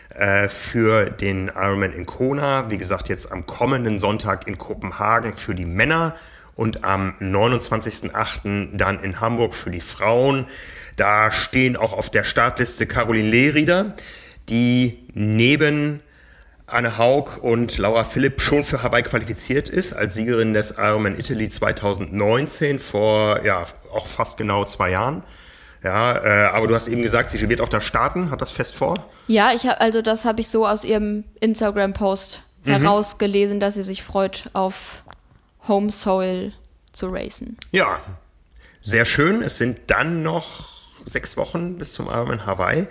[0.10, 2.70] äh, für den Ironman in Kona.
[2.70, 6.16] Wie gesagt, jetzt am kommenden Sonntag in Kopenhagen für die Männer
[6.56, 8.76] und am 29.08.
[8.76, 10.46] dann in Hamburg für die Frauen.
[10.96, 13.96] Da stehen auch auf der Startliste Caroline Lehrieder,
[14.50, 16.02] die neben
[16.72, 21.50] Anne Haug und Laura Philipp schon für Hawaii qualifiziert ist, als Siegerin des Ironman Italy
[21.50, 25.24] 2019 vor ja auch fast genau zwei Jahren.
[25.84, 28.32] Ja, äh, aber du hast eben gesagt, sie wird auch da starten.
[28.32, 28.96] Hat das fest vor?
[29.28, 32.72] Ja, ich habe also das habe ich so aus ihrem Instagram-Post mhm.
[32.72, 35.04] herausgelesen, dass sie sich freut, auf
[35.68, 36.52] Home Soil
[36.92, 37.58] zu racen.
[37.72, 38.00] Ja,
[38.82, 39.42] sehr schön.
[39.42, 40.70] Es sind dann noch
[41.06, 42.88] sechs Wochen bis zum Ironman Hawaii.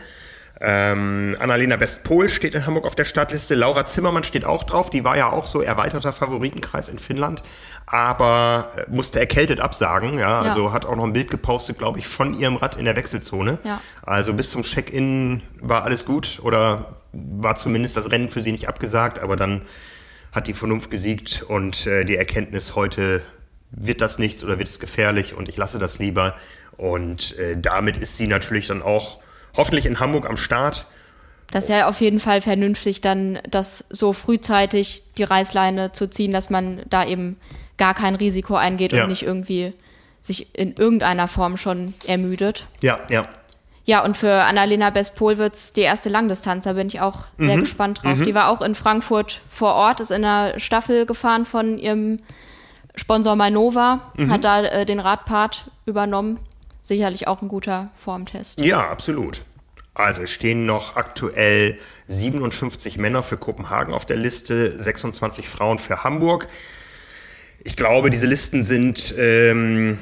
[0.61, 3.55] Ähm, Annalena Bestpol steht in Hamburg auf der Startliste.
[3.55, 4.90] Laura Zimmermann steht auch drauf.
[4.90, 7.42] Die war ja auch so erweiterter Favoritenkreis in Finnland,
[7.87, 10.14] aber äh, musste erkältet absagen.
[10.14, 10.40] Ja, ja.
[10.40, 13.59] also hat auch noch ein Bild gepostet, glaube ich, von ihrem Rad in der Wechselzone.
[13.62, 13.81] Ja.
[14.03, 18.68] Also bis zum Check-in war alles gut oder war zumindest das Rennen für sie nicht
[18.68, 19.62] abgesagt, aber dann
[20.33, 23.23] hat die Vernunft gesiegt und äh, die Erkenntnis heute
[23.71, 26.35] wird das nichts oder wird es gefährlich und ich lasse das lieber.
[26.77, 29.21] Und äh, damit ist sie natürlich dann auch
[29.57, 30.87] hoffentlich in Hamburg am Start.
[31.51, 36.33] Das ist ja auf jeden Fall vernünftig, dann das so frühzeitig die Reißleine zu ziehen,
[36.33, 37.37] dass man da eben
[37.79, 39.05] gar kein Risiko eingeht ja.
[39.05, 39.73] und nicht irgendwie
[40.21, 42.67] sich in irgendeiner Form schon ermüdet.
[42.83, 43.23] Ja, ja.
[43.85, 47.57] Ja, und für Annalena Bestpol wird es die erste Langdistanz, da bin ich auch sehr
[47.57, 47.61] mhm.
[47.61, 48.19] gespannt drauf.
[48.19, 48.25] Mhm.
[48.27, 52.19] Die war auch in Frankfurt vor Ort, ist in der Staffel gefahren von ihrem
[52.97, 54.31] Sponsor Mainova, mhm.
[54.31, 56.39] hat da äh, den Radpart übernommen.
[56.88, 58.59] Sicherlich auch ein guter Formtest.
[58.61, 59.42] Ja, absolut.
[59.92, 66.03] Also es stehen noch aktuell 57 Männer für Kopenhagen auf der Liste, 26 Frauen für
[66.03, 66.48] Hamburg.
[67.62, 69.98] Ich glaube, diese Listen sind ähm,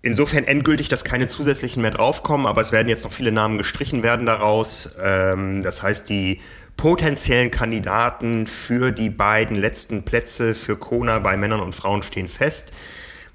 [0.00, 4.04] insofern endgültig, dass keine zusätzlichen mehr draufkommen, aber es werden jetzt noch viele Namen gestrichen
[4.04, 4.96] werden daraus.
[5.02, 6.40] Ähm, das heißt, die
[6.76, 12.72] potenziellen Kandidaten für die beiden letzten Plätze für Kona bei Männern und Frauen stehen fest.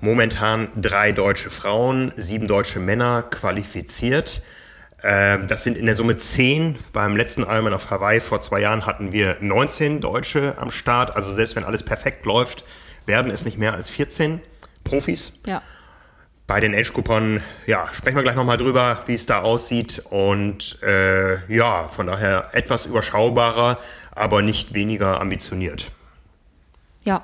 [0.03, 4.41] Momentan drei deutsche Frauen, sieben deutsche Männer qualifiziert.
[5.01, 6.77] Ähm, das sind in der Summe zehn.
[6.91, 11.15] Beim letzten Ironman auf Hawaii vor zwei Jahren hatten wir 19 Deutsche am Start.
[11.15, 12.65] Also selbst wenn alles perfekt läuft,
[13.05, 14.41] werden es nicht mehr als 14
[14.83, 15.39] Profis.
[15.45, 15.61] Ja.
[16.47, 20.03] Bei den Age-Coupon, ja, sprechen wir gleich nochmal drüber, wie es da aussieht.
[20.09, 23.79] Und äh, ja, von daher etwas überschaubarer,
[24.11, 25.91] aber nicht weniger ambitioniert.
[27.03, 27.23] Ja.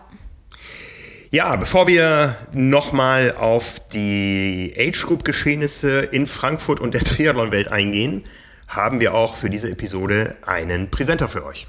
[1.32, 8.24] Ja, bevor wir nochmal auf die Age Group Geschehnisse in Frankfurt und der Triathlon-Welt eingehen,
[8.68, 11.68] haben wir auch für diese Episode einen Präsenter für euch.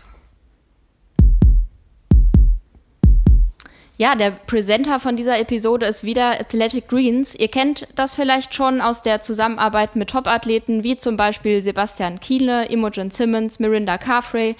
[3.99, 7.35] Ja, der Präsenter von dieser Episode ist wieder Athletic Greens.
[7.35, 12.65] Ihr kennt das vielleicht schon aus der Zusammenarbeit mit Top-Athleten wie zum Beispiel Sebastian Kiele,
[12.71, 14.57] Imogen Simmons, Mirinda Carfrey.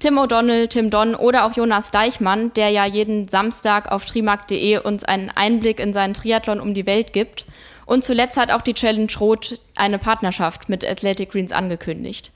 [0.00, 5.04] Tim O'Donnell, Tim Don oder auch Jonas Deichmann, der ja jeden Samstag auf trimark.de uns
[5.04, 7.44] einen Einblick in seinen Triathlon um die Welt gibt.
[7.84, 12.32] Und zuletzt hat auch die Challenge Rot eine Partnerschaft mit Athletic Greens angekündigt.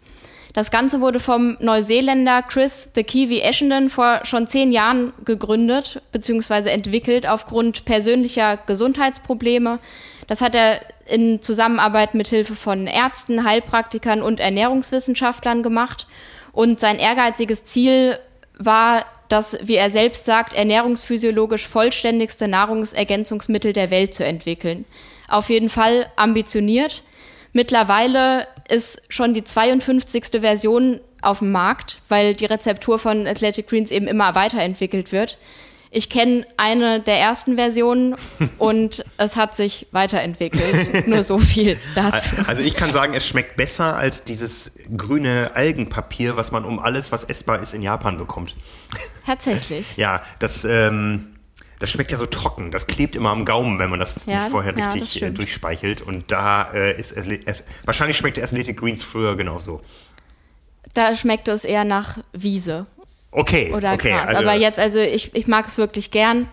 [0.52, 6.68] Das Ganze wurde vom Neuseeländer Chris The Kiwi Essendon vor schon zehn Jahren gegründet bzw.
[6.68, 9.78] entwickelt aufgrund persönlicher Gesundheitsprobleme.
[10.26, 16.06] Das hat er in Zusammenarbeit mit Hilfe von Ärzten, Heilpraktikern und Ernährungswissenschaftlern gemacht
[16.54, 18.18] und sein ehrgeiziges Ziel
[18.58, 24.84] war, das, wie er selbst sagt, ernährungsphysiologisch vollständigste Nahrungsergänzungsmittel der Welt zu entwickeln.
[25.28, 27.02] Auf jeden Fall ambitioniert.
[27.52, 30.40] Mittlerweile ist schon die 52.
[30.40, 35.38] Version auf dem Markt, weil die Rezeptur von Athletic Greens eben immer weiterentwickelt wird.
[35.94, 38.16] Ich kenne eine der ersten Versionen
[38.58, 41.06] und es hat sich weiterentwickelt.
[41.06, 42.34] Nur so viel dazu.
[42.46, 47.12] Also ich kann sagen, es schmeckt besser als dieses grüne Algenpapier, was man um alles,
[47.12, 48.56] was essbar ist, in Japan bekommt.
[49.26, 49.96] Tatsächlich.
[49.96, 51.36] Ja, das, ähm,
[51.78, 52.72] das schmeckt ja so trocken.
[52.72, 56.00] Das klebt immer am Gaumen, wenn man das ja, nicht vorher ja, richtig äh, durchspeichelt.
[56.00, 59.80] Und da äh, ist es, wahrscheinlich schmeckt Athletic Greens früher genauso.
[60.92, 62.86] Da schmeckt es eher nach Wiese.
[63.34, 64.12] Okay, oder okay.
[64.12, 64.28] Gras.
[64.28, 66.48] Also Aber jetzt, also ich, ich mag es wirklich gern.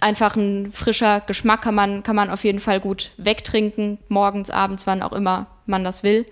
[0.00, 4.86] Einfach ein frischer Geschmack kann man, kann man auf jeden Fall gut wegtrinken, morgens, abends,
[4.86, 6.26] wann auch immer man das will.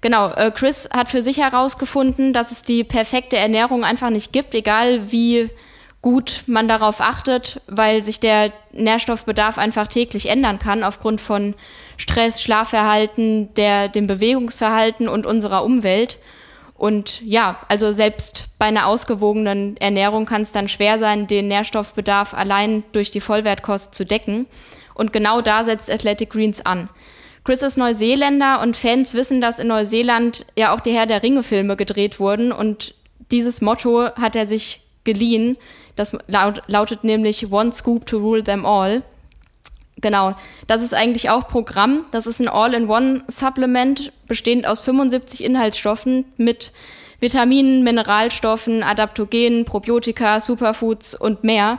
[0.00, 4.56] Genau, äh, Chris hat für sich herausgefunden, dass es die perfekte Ernährung einfach nicht gibt,
[4.56, 5.50] egal wie
[6.02, 11.54] gut man darauf achtet, weil sich der Nährstoffbedarf einfach täglich ändern kann aufgrund von
[11.96, 16.18] Stress, Schlafverhalten, der, dem Bewegungsverhalten und unserer Umwelt.
[16.76, 22.34] Und ja, also selbst bei einer ausgewogenen Ernährung kann es dann schwer sein, den Nährstoffbedarf
[22.34, 24.46] allein durch die Vollwertkost zu decken.
[24.94, 26.88] Und genau da setzt Athletic Greens an.
[27.44, 31.76] Chris ist Neuseeländer und Fans wissen, dass in Neuseeland ja auch die Herr der Ringe-Filme
[31.76, 32.94] gedreht wurden und
[33.30, 35.56] dieses Motto hat er sich geliehen.
[35.94, 39.02] Das laut, lautet nämlich One Scoop to Rule Them All.
[39.98, 40.34] Genau,
[40.66, 42.04] das ist eigentlich auch Programm.
[42.12, 46.72] Das ist ein All-in-One-Supplement, bestehend aus 75 Inhaltsstoffen mit
[47.18, 51.78] Vitaminen, Mineralstoffen, Adaptogenen, Probiotika, Superfoods und mehr.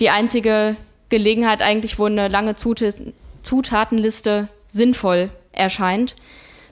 [0.00, 0.76] Die einzige
[1.08, 6.16] Gelegenheit eigentlich, wo eine lange Zutatenliste sinnvoll erscheint.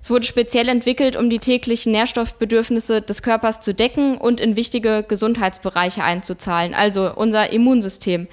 [0.03, 5.03] Es wurde speziell entwickelt, um die täglichen Nährstoffbedürfnisse des Körpers zu decken und in wichtige
[5.07, 8.29] Gesundheitsbereiche einzuzahlen, also unser Immunsystem,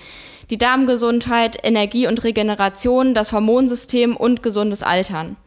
[0.51, 5.37] die Darmgesundheit, Energie und Regeneration, das Hormonsystem und gesundes Altern.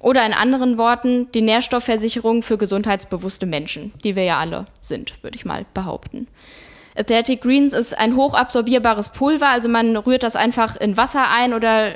[0.00, 5.36] Oder in anderen Worten, die Nährstoffversicherung für gesundheitsbewusste Menschen, die wir ja alle sind, würde
[5.36, 6.26] ich mal behaupten.
[6.96, 11.92] Athletic Greens ist ein hochabsorbierbares Pulver, also man rührt das einfach in Wasser ein oder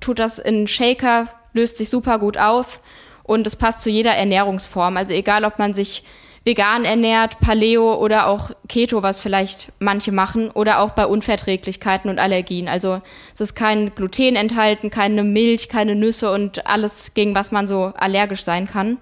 [0.00, 2.80] tut das in Shaker, löst sich super gut auf
[3.24, 4.96] und es passt zu jeder Ernährungsform.
[4.96, 6.04] Also egal, ob man sich
[6.44, 12.18] vegan ernährt, Paleo oder auch Keto, was vielleicht manche machen, oder auch bei Unverträglichkeiten und
[12.18, 12.68] Allergien.
[12.68, 13.00] Also
[13.32, 17.92] es ist kein Gluten enthalten, keine Milch, keine Nüsse und alles, gegen was man so
[17.96, 18.98] allergisch sein kann.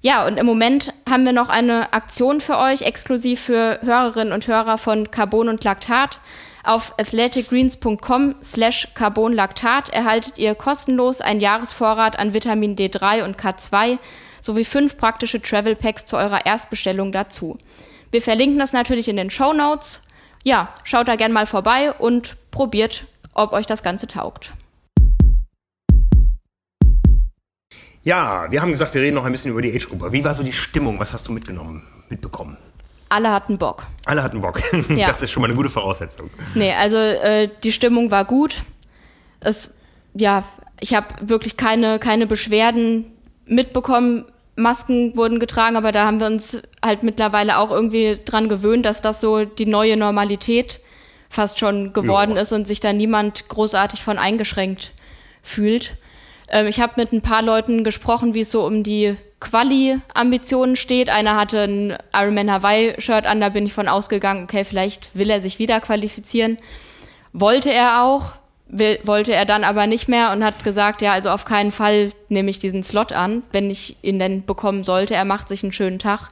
[0.00, 4.46] Ja, und im Moment haben wir noch eine Aktion für euch, exklusiv für Hörerinnen und
[4.46, 6.20] Hörer von Carbon und Laktat.
[6.62, 13.98] Auf athleticgreens.com slash carbonlactat erhaltet ihr kostenlos einen Jahresvorrat an Vitamin D3 und K2
[14.48, 17.58] sowie fünf praktische Travel Packs zu eurer Erstbestellung dazu.
[18.10, 20.02] Wir verlinken das natürlich in den Show Notes.
[20.42, 24.52] Ja, schaut da gerne mal vorbei und probiert, ob euch das Ganze taugt.
[28.04, 30.12] Ja, wir haben gesagt, wir reden noch ein bisschen über die Age-Gruppe.
[30.12, 30.98] Wie war so die Stimmung?
[30.98, 32.56] Was hast du mitgenommen, mitbekommen?
[33.10, 33.84] alle hatten Bock.
[34.04, 34.60] Alle hatten Bock.
[34.88, 35.06] Ja.
[35.08, 36.30] Das ist schon mal eine gute Voraussetzung.
[36.54, 38.62] Nee, also äh, die Stimmung war gut.
[39.40, 39.76] Es,
[40.14, 40.44] ja,
[40.80, 43.06] ich habe wirklich keine, keine Beschwerden
[43.46, 44.26] mitbekommen.
[44.58, 49.02] Masken wurden getragen, aber da haben wir uns halt mittlerweile auch irgendwie dran gewöhnt, dass
[49.02, 50.80] das so die neue Normalität
[51.30, 52.42] fast schon geworden ja.
[52.42, 54.92] ist und sich da niemand großartig von eingeschränkt
[55.42, 55.96] fühlt.
[56.48, 61.10] Ähm, ich habe mit ein paar Leuten gesprochen, wie es so um die Quali-Ambitionen steht.
[61.10, 65.40] Einer hatte ein Ironman Hawaii-Shirt an, da bin ich von ausgegangen, okay, vielleicht will er
[65.40, 66.58] sich wieder qualifizieren.
[67.32, 68.32] Wollte er auch,
[68.68, 72.12] will, wollte er dann aber nicht mehr und hat gesagt, ja, also auf keinen Fall
[72.28, 75.14] nehme ich diesen Slot an, wenn ich ihn denn bekommen sollte.
[75.14, 76.28] Er macht sich einen schönen Tag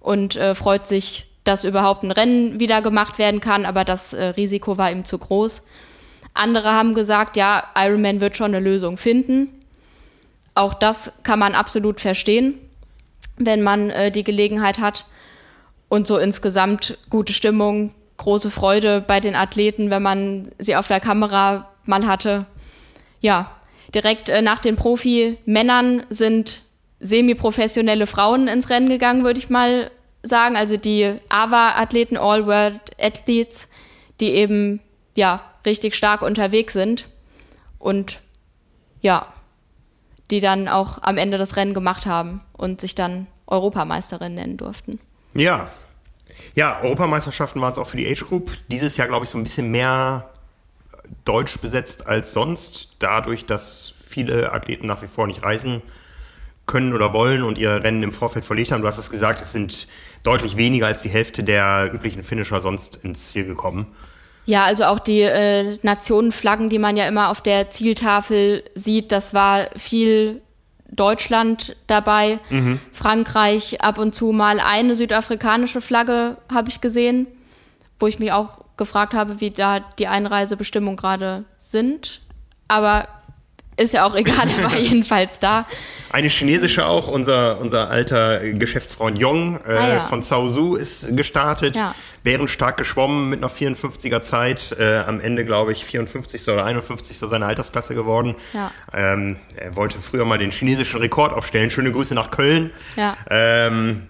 [0.00, 4.24] und äh, freut sich, dass überhaupt ein Rennen wieder gemacht werden kann, aber das äh,
[4.24, 5.66] Risiko war ihm zu groß.
[6.32, 9.52] Andere haben gesagt, ja, Ironman wird schon eine Lösung finden.
[10.54, 12.58] Auch das kann man absolut verstehen,
[13.36, 15.04] wenn man äh, die Gelegenheit hat.
[15.88, 21.00] Und so insgesamt gute Stimmung, große Freude bei den Athleten, wenn man sie auf der
[21.00, 22.46] Kamera mal hatte.
[23.20, 23.50] Ja,
[23.94, 26.62] direkt äh, nach den Profi-Männern sind
[27.00, 29.90] semi-professionelle Frauen ins Rennen gegangen, würde ich mal
[30.22, 30.56] sagen.
[30.56, 33.68] Also die AVA-Athleten, All-World Athletes,
[34.20, 34.80] die eben
[35.14, 37.08] ja richtig stark unterwegs sind.
[37.78, 38.20] Und
[39.00, 39.28] ja,
[40.30, 44.98] die dann auch am Ende das Rennen gemacht haben und sich dann Europameisterin nennen durften.
[45.34, 45.70] Ja.
[46.54, 48.50] Ja, Europameisterschaften waren es auch für die Age Group.
[48.68, 50.30] Dieses Jahr, glaube ich, so ein bisschen mehr
[51.24, 55.82] deutsch besetzt als sonst, dadurch, dass viele Athleten nach wie vor nicht reisen
[56.66, 58.80] können oder wollen und ihr Rennen im Vorfeld verlegt haben.
[58.80, 59.86] Du hast es gesagt, es sind
[60.22, 63.86] deutlich weniger als die Hälfte der üblichen Finisher sonst ins Ziel gekommen.
[64.46, 69.32] Ja, also auch die äh, Nationenflaggen, die man ja immer auf der Zieltafel sieht, das
[69.32, 70.42] war viel
[70.90, 72.78] Deutschland dabei, mhm.
[72.92, 77.26] Frankreich ab und zu mal eine südafrikanische Flagge habe ich gesehen,
[77.98, 82.20] wo ich mich auch gefragt habe, wie da die Einreisebestimmungen gerade sind.
[82.68, 83.08] Aber
[83.76, 85.66] ist ja auch egal, er war jedenfalls da.
[86.10, 90.00] Eine chinesische auch, unser, unser alter Geschäftsfreund Yong äh, ah, ja.
[90.00, 91.74] von Zhao ist gestartet.
[91.76, 91.92] Ja.
[92.22, 94.76] Wären stark geschwommen mit einer 54er Zeit.
[94.78, 96.48] Äh, am Ende, glaube ich, 54.
[96.48, 97.18] oder 51.
[97.18, 98.36] seiner Altersklasse geworden.
[98.52, 98.70] Ja.
[98.92, 101.70] Ähm, er wollte früher mal den chinesischen Rekord aufstellen.
[101.70, 102.70] Schöne Grüße nach Köln.
[102.94, 103.16] Ja.
[103.28, 104.06] Ähm,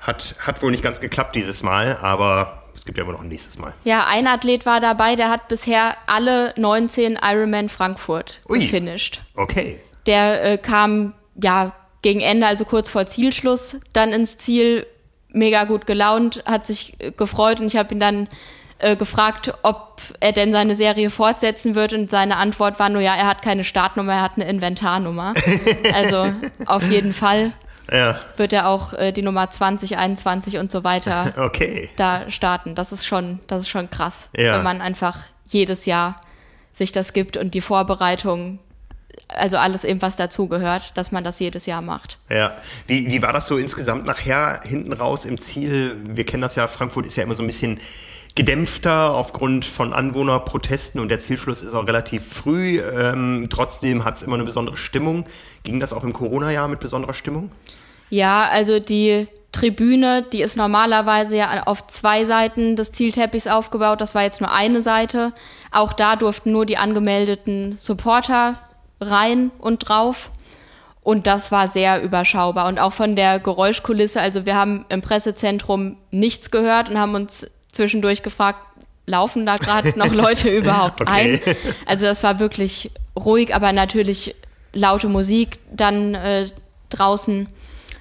[0.00, 3.28] hat, hat wohl nicht ganz geklappt dieses Mal, aber es gibt ja immer noch ein
[3.28, 3.72] nächstes Mal.
[3.84, 8.60] Ja, ein Athlet war dabei, der hat bisher alle 19 Ironman Frankfurt Ui.
[8.60, 9.20] gefinisht.
[9.34, 9.80] Okay.
[10.06, 14.86] Der äh, kam ja gegen Ende, also kurz vor Zielschluss, dann ins Ziel,
[15.30, 18.28] mega gut gelaunt, hat sich gefreut und ich habe ihn dann
[18.78, 23.14] äh, gefragt, ob er denn seine Serie fortsetzen wird und seine Antwort war nur, ja,
[23.16, 25.34] er hat keine Startnummer, er hat eine Inventarnummer.
[25.94, 26.32] also
[26.66, 27.52] auf jeden Fall
[27.90, 28.18] ja.
[28.36, 31.90] wird er auch äh, die Nummer 20, 21 und so weiter okay.
[31.96, 32.74] da starten.
[32.74, 34.56] Das ist schon, das ist schon krass, ja.
[34.56, 36.20] wenn man einfach jedes Jahr
[36.72, 38.58] sich das gibt und die Vorbereitung
[39.28, 42.18] also alles eben, was dazugehört, dass man das jedes Jahr macht.
[42.30, 45.96] Ja, wie, wie war das so insgesamt nachher hinten raus im Ziel?
[46.06, 47.80] Wir kennen das ja, Frankfurt ist ja immer so ein bisschen
[48.34, 52.80] gedämpfter aufgrund von Anwohnerprotesten und der Zielschluss ist auch relativ früh.
[52.80, 55.24] Ähm, trotzdem hat es immer eine besondere Stimmung.
[55.62, 57.50] Ging das auch im Corona-Jahr mit besonderer Stimmung?
[58.10, 64.00] Ja, also die Tribüne, die ist normalerweise ja auf zwei Seiten des Zielteppichs aufgebaut.
[64.00, 65.32] Das war jetzt nur eine Seite.
[65.70, 68.58] Auch da durften nur die angemeldeten Supporter
[69.00, 70.30] rein und drauf.
[71.02, 72.66] Und das war sehr überschaubar.
[72.66, 77.50] Und auch von der Geräuschkulisse, also wir haben im Pressezentrum nichts gehört und haben uns
[77.72, 78.58] zwischendurch gefragt,
[79.06, 81.40] laufen da gerade noch Leute überhaupt okay.
[81.46, 81.56] ein?
[81.86, 84.34] Also das war wirklich ruhig, aber natürlich
[84.72, 86.48] laute Musik dann äh,
[86.90, 87.46] draußen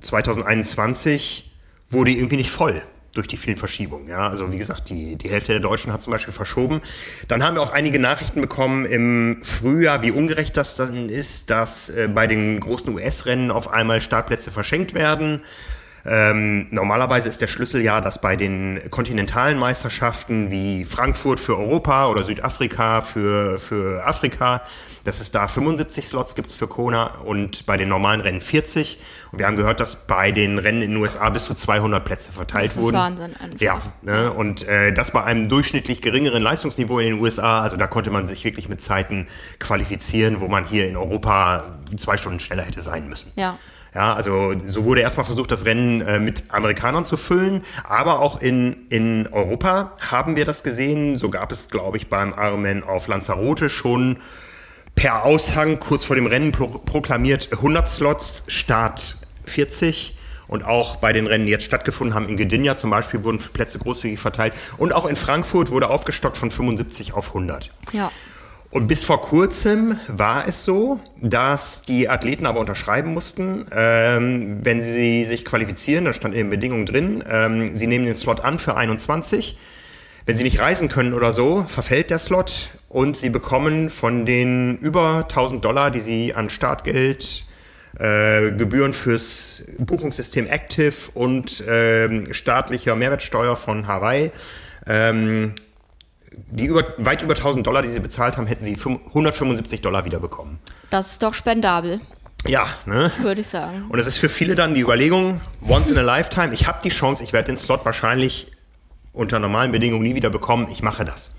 [0.01, 1.51] 2021
[1.89, 2.83] wurde irgendwie nicht voll
[3.15, 4.09] durch die vielen Verschiebungen.
[4.09, 6.81] Ja, also wie gesagt, die, die Hälfte der Deutschen hat zum Beispiel verschoben.
[7.27, 11.91] Dann haben wir auch einige Nachrichten bekommen im Frühjahr, wie ungerecht das dann ist, dass
[11.91, 15.41] äh, bei den großen US-Rennen auf einmal Startplätze verschenkt werden.
[16.05, 22.09] Ähm, normalerweise ist der Schlüssel ja, dass bei den kontinentalen Meisterschaften wie Frankfurt für Europa
[22.09, 24.63] oder Südafrika für, für Afrika,
[25.05, 28.99] dass es da 75 Slots gibt für Kona und bei den normalen Rennen 40.
[29.33, 32.33] Und wir haben gehört, dass bei den Rennen in den USA bis zu 200 Plätze
[32.33, 32.95] verteilt wurden.
[32.95, 33.29] Das ist wurden.
[33.29, 33.61] Wahnsinn einfach.
[33.61, 34.33] Ja, ne?
[34.33, 37.63] und äh, das bei einem durchschnittlich geringeren Leistungsniveau in den USA.
[37.63, 39.27] Also da konnte man sich wirklich mit Zeiten
[39.59, 43.33] qualifizieren, wo man hier in Europa zwei Stunden schneller hätte sein müssen.
[43.37, 43.59] Ja.
[43.95, 48.41] Ja, also so wurde erstmal versucht, das Rennen äh, mit Amerikanern zu füllen, aber auch
[48.41, 51.19] in, in Europa haben wir das gesehen.
[51.19, 54.19] So gab es, glaube ich, beim Ironman auf Lanzarote schon
[54.95, 60.17] per Aushang kurz vor dem Rennen pro proklamiert 100 Slots, Start 40.
[60.47, 63.79] Und auch bei den Rennen, die jetzt stattgefunden haben, in Gdynia zum Beispiel, wurden Plätze
[63.79, 64.53] großzügig verteilt.
[64.79, 67.71] Und auch in Frankfurt wurde aufgestockt von 75 auf 100.
[67.93, 68.11] Ja.
[68.71, 74.81] Und bis vor kurzem war es so, dass die Athleten aber unterschreiben mussten, ähm, wenn
[74.81, 78.61] sie sich qualifizieren, da stand in den Bedingungen drin, ähm, sie nehmen den Slot an
[78.61, 79.59] für 21.
[80.25, 84.79] Wenn sie nicht reisen können oder so, verfällt der Slot und sie bekommen von den
[84.79, 87.45] über 1000 Dollar, die sie an Startgeld,
[87.99, 94.31] äh, Gebühren fürs Buchungssystem Active und äh, staatlicher Mehrwertsteuer von Hawaii,
[94.87, 95.55] ähm,
[96.33, 100.59] die über, weit über 1000 Dollar, die sie bezahlt haben, hätten sie 175 Dollar wiederbekommen.
[100.91, 102.01] Das ist doch spendabel.
[102.47, 103.11] Ja, ne?
[103.21, 103.87] Würde ich sagen.
[103.89, 106.89] Und es ist für viele dann die Überlegung, once in a lifetime, ich habe die
[106.89, 108.53] Chance, ich werde den Slot wahrscheinlich
[109.13, 111.35] unter normalen Bedingungen nie wieder bekommen, ich mache das.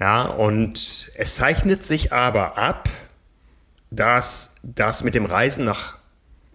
[0.00, 2.88] Ja, und es zeichnet sich aber ab,
[3.90, 5.98] dass das mit dem Reisen nach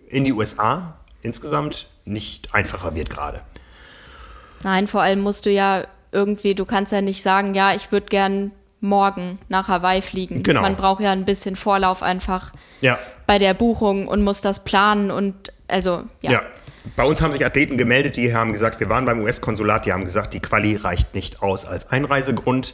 [0.08, 3.42] in die USA insgesamt nicht einfacher wird gerade.
[4.64, 8.08] Nein, vor allem musst du ja irgendwie, du kannst ja nicht sagen, ja, ich würde
[8.08, 10.44] gern morgen nach Hawaii fliegen.
[10.44, 10.62] Genau.
[10.62, 12.52] Man braucht ja ein bisschen Vorlauf einfach
[12.82, 13.00] Ja.
[13.28, 16.32] bei der Buchung und muss das planen und also ja.
[16.32, 16.42] Ja.
[16.98, 20.04] Bei uns haben sich Athleten gemeldet, die haben gesagt, wir waren beim US-Konsulat, die haben
[20.04, 22.74] gesagt, die Quali reicht nicht aus als Einreisegrund.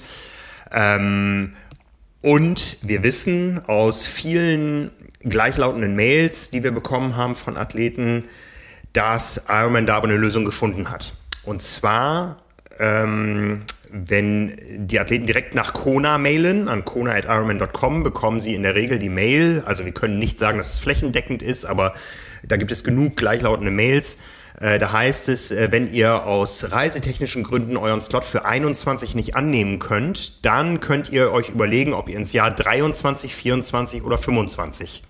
[0.72, 1.54] Ähm,
[2.22, 4.90] und wir wissen aus vielen
[5.22, 8.24] gleichlautenden Mails, die wir bekommen haben von Athleten,
[8.94, 11.14] dass Ironman da aber eine Lösung gefunden hat.
[11.44, 12.38] Und zwar,
[12.80, 13.62] ähm,
[13.92, 19.10] wenn die Athleten direkt nach Kona mailen, an kona.ironman.com, bekommen sie in der Regel die
[19.10, 19.64] Mail.
[19.66, 21.94] Also wir können nicht sagen, dass es flächendeckend ist, aber
[22.44, 24.18] da gibt es genug gleichlautende Mails.
[24.60, 29.36] Äh, Da heißt es, äh, wenn ihr aus reisetechnischen Gründen euren Slot für 21 nicht
[29.36, 35.04] annehmen könnt, dann könnt ihr euch überlegen, ob ihr ins Jahr 23, 24 oder 25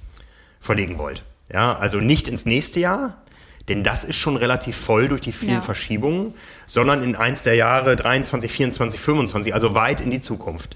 [0.60, 1.24] verlegen wollt.
[1.52, 3.22] Ja, also nicht ins nächste Jahr,
[3.70, 5.62] denn das ist schon relativ voll durch die vielen Ja.
[5.62, 6.34] Verschiebungen,
[6.66, 10.76] sondern in eins der Jahre 23, 24, 25, also weit in die Zukunft.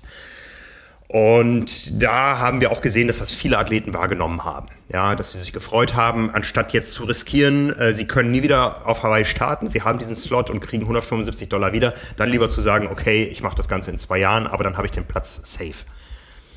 [1.08, 4.68] Und da haben wir auch gesehen, dass das viele Athleten wahrgenommen haben.
[4.92, 8.88] Ja, dass sie sich gefreut haben, anstatt jetzt zu riskieren, äh, sie können nie wieder
[8.88, 12.62] auf Hawaii starten, sie haben diesen Slot und kriegen 175 Dollar wieder, dann lieber zu
[12.62, 15.42] sagen, okay, ich mache das Ganze in zwei Jahren, aber dann habe ich den Platz
[15.44, 15.86] safe.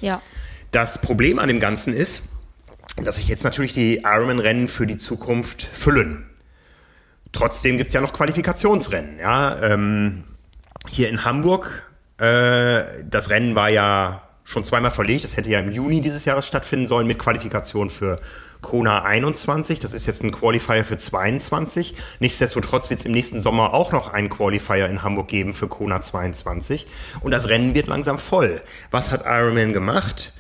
[0.01, 0.21] ja.
[0.73, 2.25] Das Problem an dem Ganzen ist,
[3.03, 6.26] dass sich jetzt natürlich die Ironman-Rennen für die Zukunft füllen.
[7.33, 9.19] Trotzdem gibt es ja noch Qualifikationsrennen.
[9.19, 9.57] Ja?
[9.63, 10.25] Ähm,
[10.89, 11.83] hier in Hamburg,
[12.19, 15.25] äh, das Rennen war ja schon zweimal verlegt.
[15.25, 18.21] Das hätte ja im Juni dieses Jahres stattfinden sollen mit Qualifikation für
[18.63, 19.81] Kona 21.
[19.81, 21.95] Das ist jetzt ein Qualifier für 22.
[22.21, 26.01] Nichtsdestotrotz wird es im nächsten Sommer auch noch einen Qualifier in Hamburg geben für Kona
[26.01, 26.87] 22.
[27.21, 28.63] Und das Rennen wird langsam voll.
[28.91, 30.33] Was hat Ironman gemacht?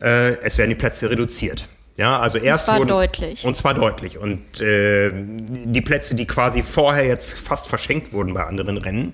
[0.00, 1.68] Äh, es werden die Plätze reduziert.
[1.96, 3.44] Ja, also erst zwar wurden, deutlich.
[3.44, 4.18] Und zwar deutlich.
[4.18, 9.12] Und äh, die Plätze, die quasi vorher jetzt fast verschenkt wurden bei anderen Rennen,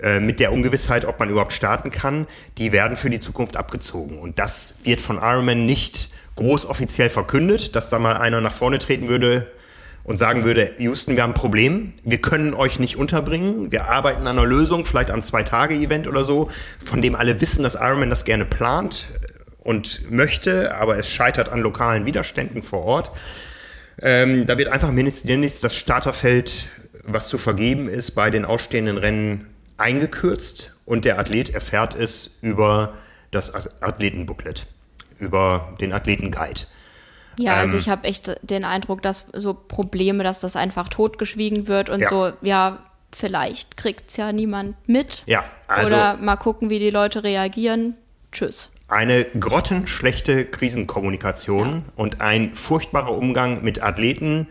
[0.00, 2.26] äh, mit der Ungewissheit, ob man überhaupt starten kann,
[2.58, 4.18] die werden für die Zukunft abgezogen.
[4.18, 8.78] Und das wird von Ironman nicht groß offiziell verkündet, dass da mal einer nach vorne
[8.78, 9.50] treten würde
[10.04, 14.26] und sagen würde, Houston, wir haben ein Problem, wir können euch nicht unterbringen, wir arbeiten
[14.26, 16.50] an einer Lösung, vielleicht am Zwei-Tage-Event oder so,
[16.84, 19.06] von dem alle wissen, dass Ironman das gerne plant
[19.62, 23.12] und möchte, aber es scheitert an lokalen Widerständen vor Ort.
[24.00, 26.68] Ähm, da wird einfach mindestens das Starterfeld,
[27.04, 29.46] was zu vergeben ist, bei den ausstehenden Rennen
[29.76, 32.94] eingekürzt und der Athlet erfährt es über
[33.30, 33.52] das
[33.82, 34.66] Athletenbooklet,
[35.18, 36.62] über den Athletenguide.
[37.38, 41.66] Ja, also Ähm, ich habe echt den Eindruck, dass so Probleme, dass das einfach totgeschwiegen
[41.66, 42.08] wird und Ja.
[42.08, 42.78] so, ja,
[43.12, 45.22] vielleicht kriegt's ja niemand mit.
[45.26, 47.94] Ja, also- Oder mal gucken, wie die Leute reagieren.
[48.32, 48.72] Tschüss.
[48.92, 54.48] Eine grottenschlechte Krisenkommunikation und ein furchtbarer Umgang mit Athleten,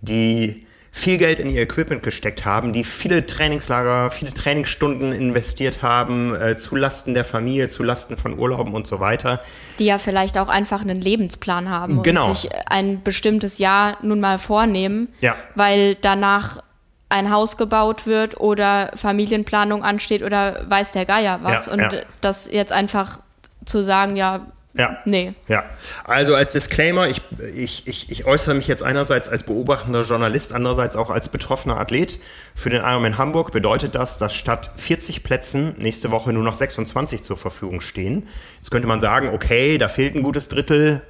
[0.00, 6.34] die viel Geld in ihr Equipment gesteckt haben, die viele Trainingslager, viele Trainingsstunden investiert haben,
[6.34, 9.40] äh, zu Lasten der Familie, zu Lasten von Urlauben und so weiter.
[9.78, 12.26] Die ja vielleicht auch einfach einen Lebensplan haben Genau.
[12.30, 15.36] und sich ein bestimmtes Jahr nun mal vornehmen, Ja.
[15.54, 16.64] weil danach
[17.10, 21.66] ein Haus gebaut wird oder Familienplanung ansteht oder weiß der Geier was.
[21.66, 21.90] Ja, und ja.
[22.20, 23.20] das jetzt einfach
[23.64, 24.46] zu sagen, ja,
[24.76, 24.98] Ja.
[25.04, 25.34] nee.
[25.46, 25.64] Ja,
[26.04, 27.22] also als Disclaimer, ich,
[27.54, 32.18] ich, ich, ich äußere mich jetzt einerseits als beobachtender Journalist, andererseits auch als betroffener Athlet.
[32.56, 37.22] Für den Ironman Hamburg bedeutet das, dass statt 40 Plätzen nächste Woche nur noch 26
[37.22, 38.26] zur Verfügung stehen.
[38.58, 41.02] Jetzt könnte man sagen, okay, da fehlt ein gutes Drittel.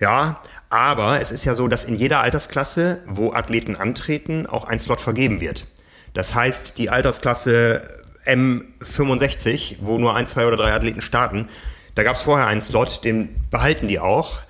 [0.00, 4.80] Ja, aber es ist ja so, dass in jeder Altersklasse, wo Athleten antreten, auch ein
[4.80, 5.66] Slot vergeben wird.
[6.12, 7.82] Das heißt, die Altersklasse
[8.26, 11.48] M65, wo nur ein, zwei oder drei Athleten starten,
[11.96, 14.40] da gab es vorher einen Slot, den behalten die auch.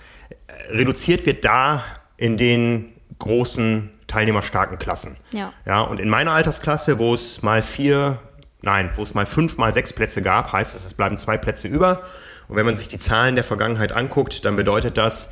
[0.69, 1.83] Reduziert wird da
[2.17, 5.17] in den großen teilnehmerstarken Klassen.
[5.31, 5.53] Ja.
[5.65, 8.19] Ja, und in meiner Altersklasse, wo es mal vier,
[8.63, 11.69] nein, wo es mal fünf, mal sechs Plätze gab, heißt es, es bleiben zwei Plätze
[11.69, 12.03] über.
[12.49, 15.31] Und wenn man sich die Zahlen der Vergangenheit anguckt, dann bedeutet das,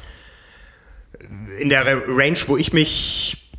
[1.59, 3.51] in der Range, wo ich mich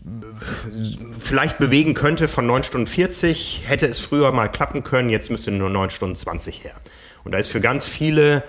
[1.19, 5.51] vielleicht bewegen könnte von 9 Stunden 40, hätte es früher mal klappen können, jetzt müsste
[5.51, 6.75] nur 9 Stunden 20 her.
[7.25, 8.43] Und da ist für ganz viele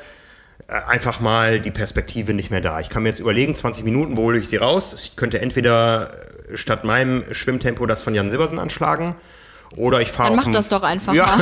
[0.69, 2.79] äh, einfach mal die Perspektive nicht mehr da.
[2.79, 4.95] Ich kann mir jetzt überlegen, 20 Minuten, wo hole ich die raus?
[4.95, 6.11] Ich könnte entweder
[6.51, 9.17] äh, statt meinem Schwimmtempo das von Jan Silbersen anschlagen
[9.75, 11.39] oder ich fahre auf dem, das doch einfach ja.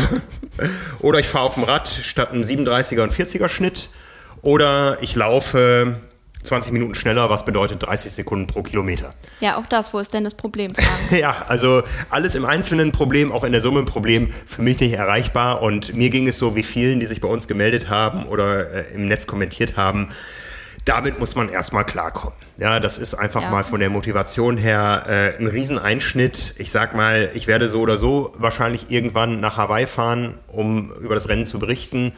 [1.00, 3.90] oder ich fahre auf dem Rad statt einem 37er und 40er Schnitt
[4.40, 6.00] oder ich laufe
[6.44, 9.10] 20 Minuten schneller, was bedeutet 30 Sekunden pro Kilometer.
[9.40, 10.72] Ja, auch das, wo ist denn das Problem?
[11.10, 14.92] ja, also alles im Einzelnen Problem, auch in der Summe ein Problem, für mich nicht
[14.92, 15.62] erreichbar.
[15.62, 18.94] Und mir ging es so wie vielen, die sich bei uns gemeldet haben oder äh,
[18.94, 20.08] im Netz kommentiert haben.
[20.84, 22.36] Damit muss man erstmal klarkommen.
[22.58, 23.50] Ja, das ist einfach ja.
[23.50, 26.54] mal von der Motivation her äh, ein Rieseneinschnitt.
[26.58, 31.14] Ich sag mal, ich werde so oder so wahrscheinlich irgendwann nach Hawaii fahren, um über
[31.14, 32.12] das Rennen zu berichten.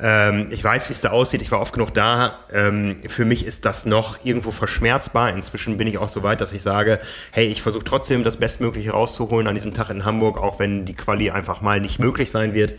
[0.00, 1.42] Ähm, ich weiß, wie es da aussieht.
[1.42, 2.38] Ich war oft genug da.
[2.52, 5.30] Ähm, für mich ist das noch irgendwo verschmerzbar.
[5.30, 6.98] Inzwischen bin ich auch so weit, dass ich sage,
[7.30, 10.94] hey, ich versuche trotzdem das Bestmögliche rauszuholen an diesem Tag in Hamburg, auch wenn die
[10.94, 12.76] Quali einfach mal nicht möglich sein wird.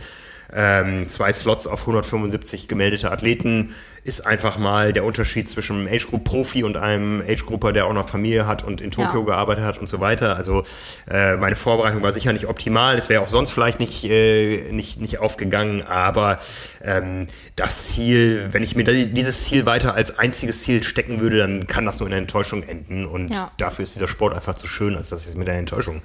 [0.55, 3.73] Ähm, zwei Slots auf 175 gemeldete Athleten
[4.03, 7.85] ist einfach mal der Unterschied zwischen einem Age Group Profi und einem Age Grouper, der
[7.85, 9.25] auch noch Familie hat und in Tokio ja.
[9.25, 10.35] gearbeitet hat und so weiter.
[10.35, 10.63] Also
[11.09, 12.97] äh, meine Vorbereitung war sicher nicht optimal.
[12.97, 16.39] Es wäre auch sonst vielleicht nicht, äh, nicht, nicht aufgegangen, aber
[16.83, 21.67] ähm, das Ziel, wenn ich mir dieses Ziel weiter als einziges Ziel stecken würde, dann
[21.67, 23.05] kann das nur in einer Enttäuschung enden.
[23.05, 23.51] Und ja.
[23.57, 26.01] dafür ist dieser Sport einfach zu schön, als dass ich es mit einer Enttäuschung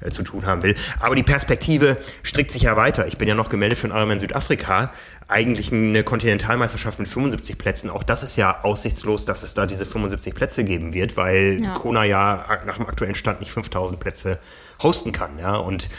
[0.00, 0.74] äh, zu tun haben will.
[0.98, 3.06] Aber die Perspektive strickt sich ja weiter.
[3.06, 4.92] Ich bin ja noch gemeldet für einen Ironman Südafrika
[5.28, 7.90] eigentlich eine Kontinentalmeisterschaft mit 75 Plätzen.
[7.90, 11.72] Auch das ist ja aussichtslos, dass es da diese 75 Plätze geben wird, weil ja.
[11.74, 14.40] Kona ja nach dem aktuellen Stand nicht 5000 Plätze
[14.82, 15.38] hosten kann.
[15.38, 15.56] Ja?
[15.56, 15.90] Und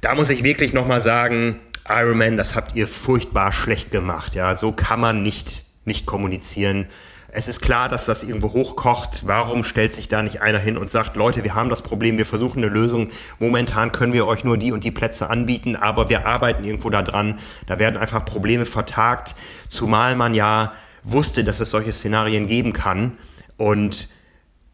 [0.00, 1.60] da muss ich wirklich nochmal sagen,
[1.90, 4.34] Ironman, das habt ihr furchtbar schlecht gemacht.
[4.34, 4.56] Ja?
[4.56, 6.86] So kann man nicht, nicht kommunizieren.
[7.32, 9.26] Es ist klar, dass das irgendwo hochkocht.
[9.26, 12.26] Warum stellt sich da nicht einer hin und sagt, Leute, wir haben das Problem, wir
[12.26, 13.08] versuchen eine Lösung.
[13.38, 17.02] Momentan können wir euch nur die und die Plätze anbieten, aber wir arbeiten irgendwo da
[17.02, 17.38] dran.
[17.66, 19.36] Da werden einfach Probleme vertagt,
[19.68, 20.72] zumal man ja
[21.04, 23.16] wusste, dass es solche Szenarien geben kann.
[23.56, 24.08] Und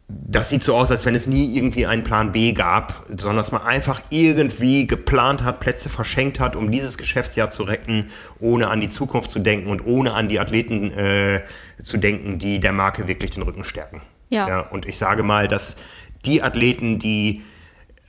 [0.09, 3.51] das sieht so aus, als wenn es nie irgendwie einen Plan B gab, sondern dass
[3.51, 8.79] man einfach irgendwie geplant hat, Plätze verschenkt hat, um dieses Geschäftsjahr zu retten, ohne an
[8.79, 11.43] die Zukunft zu denken und ohne an die Athleten äh,
[11.83, 14.01] zu denken, die der Marke wirklich den Rücken stärken.
[14.29, 14.47] Ja.
[14.47, 15.77] ja und ich sage mal, dass
[16.25, 17.41] die Athleten, die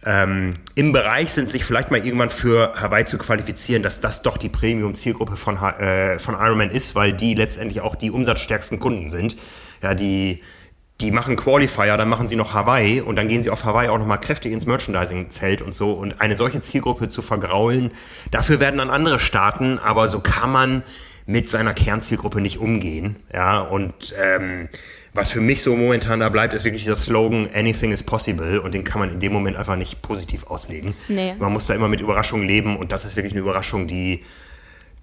[0.07, 4.39] ähm, im Bereich sind, sich vielleicht mal irgendwann für Hawaii zu qualifizieren, dass das doch
[4.39, 9.37] die Premium-Zielgruppe von, äh, von Ironman ist, weil die letztendlich auch die umsatzstärksten Kunden sind.
[9.83, 10.43] Ja, die
[11.01, 13.99] die machen Qualifier, dann machen sie noch Hawaii und dann gehen sie auf Hawaii auch
[13.99, 15.93] nochmal kräftig ins Merchandising-Zelt und so.
[15.93, 17.93] Und eine solche Zielgruppe zu vergraulen,
[18.33, 20.83] dafür werden dann andere starten, aber so kann man
[21.25, 23.17] mit seiner Kernzielgruppe nicht umgehen.
[23.33, 24.69] Ja, und ähm,
[25.15, 28.75] was für mich so momentan da bleibt, ist wirklich der Slogan Anything is possible und
[28.75, 30.95] den kann man in dem Moment einfach nicht positiv auslegen.
[31.09, 31.35] Nee.
[31.39, 34.25] Man muss da immer mit Überraschungen leben und das ist wirklich eine Überraschung, die,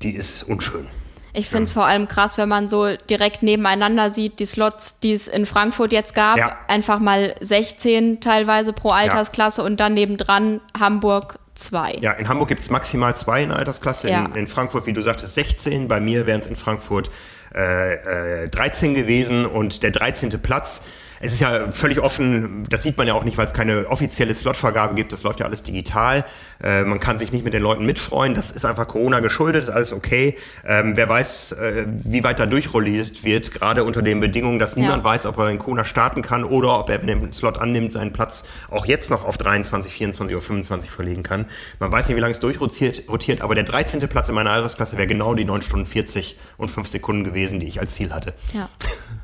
[0.01, 0.87] die ist unschön.
[1.35, 1.81] Ich finde es ja.
[1.81, 5.91] vor allem krass, wenn man so direkt nebeneinander sieht, die Slots, die es in Frankfurt
[5.91, 6.57] jetzt gab, ja.
[6.67, 9.67] einfach mal 16 teilweise pro Altersklasse ja.
[9.67, 11.97] und dann nebendran Hamburg zwei.
[12.01, 15.01] Ja, in Hamburg gibt es maximal zwei in der Altersklasse, in, in, Frankfurt, wie du
[15.01, 17.09] sagtest, 16, bei mir wären es in Frankfurt
[17.53, 20.41] äh, äh, 13 gewesen und der 13.
[20.41, 20.83] Platz
[21.25, 24.33] es ist ja völlig offen, das sieht man ja auch nicht, weil es keine offizielle
[24.33, 26.23] Slotvergabe gibt, das läuft ja alles digital.
[26.63, 29.69] Äh, man kann sich nicht mit den Leuten mitfreuen, das ist einfach Corona geschuldet, ist
[29.69, 30.37] alles okay.
[30.65, 35.03] Ähm, wer weiß, äh, wie weit da durchrolliert wird, gerade unter den Bedingungen, dass niemand
[35.03, 35.03] ja.
[35.03, 37.91] weiß, ob er in Kona starten kann oder ob er, wenn er den Slot annimmt,
[37.91, 41.45] seinen Platz auch jetzt noch auf 23, 24 oder 25 verlegen kann.
[41.79, 44.07] Man weiß nicht, wie lange es durchrotiert, rotiert, aber der 13.
[44.07, 47.67] Platz in meiner Altersklasse wäre genau die 9 Stunden 40 und 5 Sekunden gewesen, die
[47.67, 48.33] ich als Ziel hatte.
[48.53, 48.69] Ja.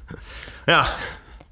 [0.68, 0.88] ja.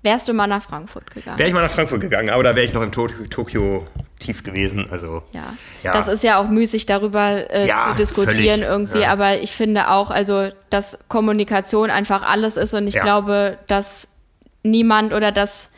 [0.01, 1.37] Wärst du mal nach Frankfurt gegangen?
[1.37, 3.85] Wäre ich mal nach Frankfurt gegangen, aber da wäre ich noch im to Tokio
[4.17, 4.87] tief gewesen.
[4.91, 5.53] Also ja.
[5.83, 5.93] ja.
[5.93, 9.11] das ist ja auch müßig darüber äh, ja, zu diskutieren völlig, irgendwie, ja.
[9.11, 14.15] aber ich finde auch, also dass Kommunikation einfach alles ist und ich glaube, dass
[14.63, 15.73] niemand oder dass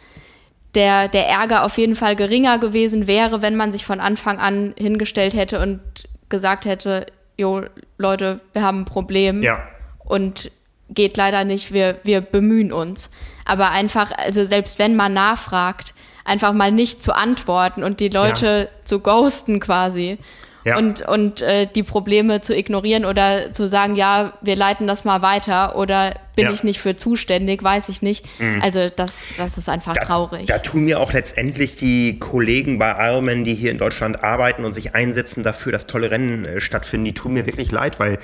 [0.76, 4.74] der, der Ärger auf jeden Fall geringer gewesen wäre, wenn man sich von Anfang an
[4.78, 5.82] hingestellt hätte und
[6.30, 7.08] gesagt hätte,
[7.38, 7.64] jo,
[7.98, 9.42] Leute, wir haben ein Problem.
[9.42, 9.68] Ja.
[10.00, 10.52] Und
[10.94, 13.12] geht leider nicht, wir, wir bemühen uns.
[13.46, 18.70] Aber einfach, also selbst wenn man nachfragt, einfach mal nicht zu antworten und die Leute
[18.72, 18.86] ja.
[18.86, 20.18] zu ghosten quasi.
[20.64, 20.78] Ja.
[20.78, 25.24] Und, und äh, die Probleme zu ignorieren oder zu sagen, ja, wir leiten das mal
[25.24, 26.52] weiter oder bin ja.
[26.52, 28.26] ich nicht für zuständig, weiß ich nicht.
[28.40, 28.62] Mhm.
[28.62, 30.46] Also das, das ist einfach da, traurig.
[30.46, 34.74] Da tun mir auch letztendlich die Kollegen bei Ironman, die hier in Deutschland arbeiten und
[34.74, 38.20] sich einsetzen dafür, dass tolle Rennen äh, stattfinden, die tun mir wirklich leid, weil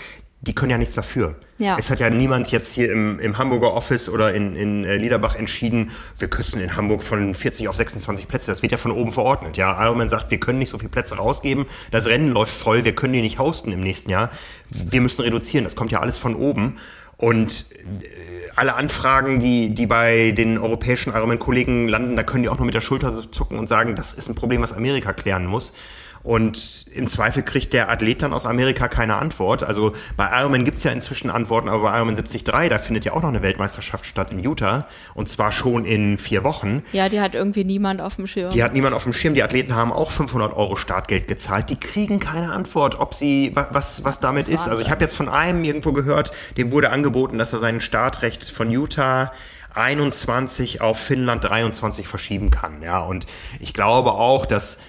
[0.48, 1.36] die können ja nichts dafür.
[1.58, 1.78] Ja.
[1.78, 5.36] Es hat ja niemand jetzt hier im, im Hamburger Office oder in, in äh, Liederbach
[5.36, 8.50] entschieden, wir kürzen in Hamburg von 40 auf 26 Plätze.
[8.50, 9.58] Das wird ja von oben verordnet.
[9.58, 11.66] Ja, Ironman sagt, wir können nicht so viele Plätze rausgeben.
[11.92, 14.30] Das Rennen läuft voll, wir können die nicht hosten im nächsten Jahr.
[14.70, 15.66] Wir müssen reduzieren.
[15.66, 16.78] Das kommt ja alles von oben.
[17.18, 22.58] Und äh, alle Anfragen, die, die bei den europäischen Ironman-Kollegen landen, da können die auch
[22.58, 25.74] nur mit der Schulter zucken und sagen, das ist ein Problem, was Amerika klären muss.
[26.24, 29.64] Und im Zweifel kriegt der Athlet dann aus Amerika keine Antwort.
[29.64, 33.14] Also bei Ironman gibt es ja inzwischen Antworten, aber bei Ironman 73, da findet ja
[33.14, 34.88] auch noch eine Weltmeisterschaft statt in Utah.
[35.14, 36.84] Und zwar schon in vier Wochen.
[36.94, 38.52] Ja, die hat irgendwie niemand auf dem Schirm.
[38.52, 39.34] Die hat niemand auf dem Schirm.
[39.34, 41.70] Die Athleten haben auch 500 Euro Startgeld gezahlt.
[41.70, 44.68] Die kriegen keine Antwort, ob sie, was, was damit ist.
[44.68, 48.44] Also ich habe jetzt von einem irgendwo gehört, dem wurde angeboten, dass er sein Startrecht
[48.50, 49.32] von Utah
[49.78, 52.82] 21 auf Finnland 23 verschieben kann.
[52.82, 53.28] Ja, und
[53.60, 54.80] ich glaube auch, dass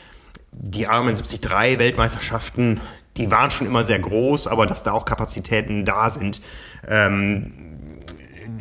[0.53, 2.81] die Ironman 73 Weltmeisterschaften,
[3.17, 6.41] die waren schon immer sehr groß, aber dass da auch Kapazitäten da sind,
[6.87, 7.53] ähm,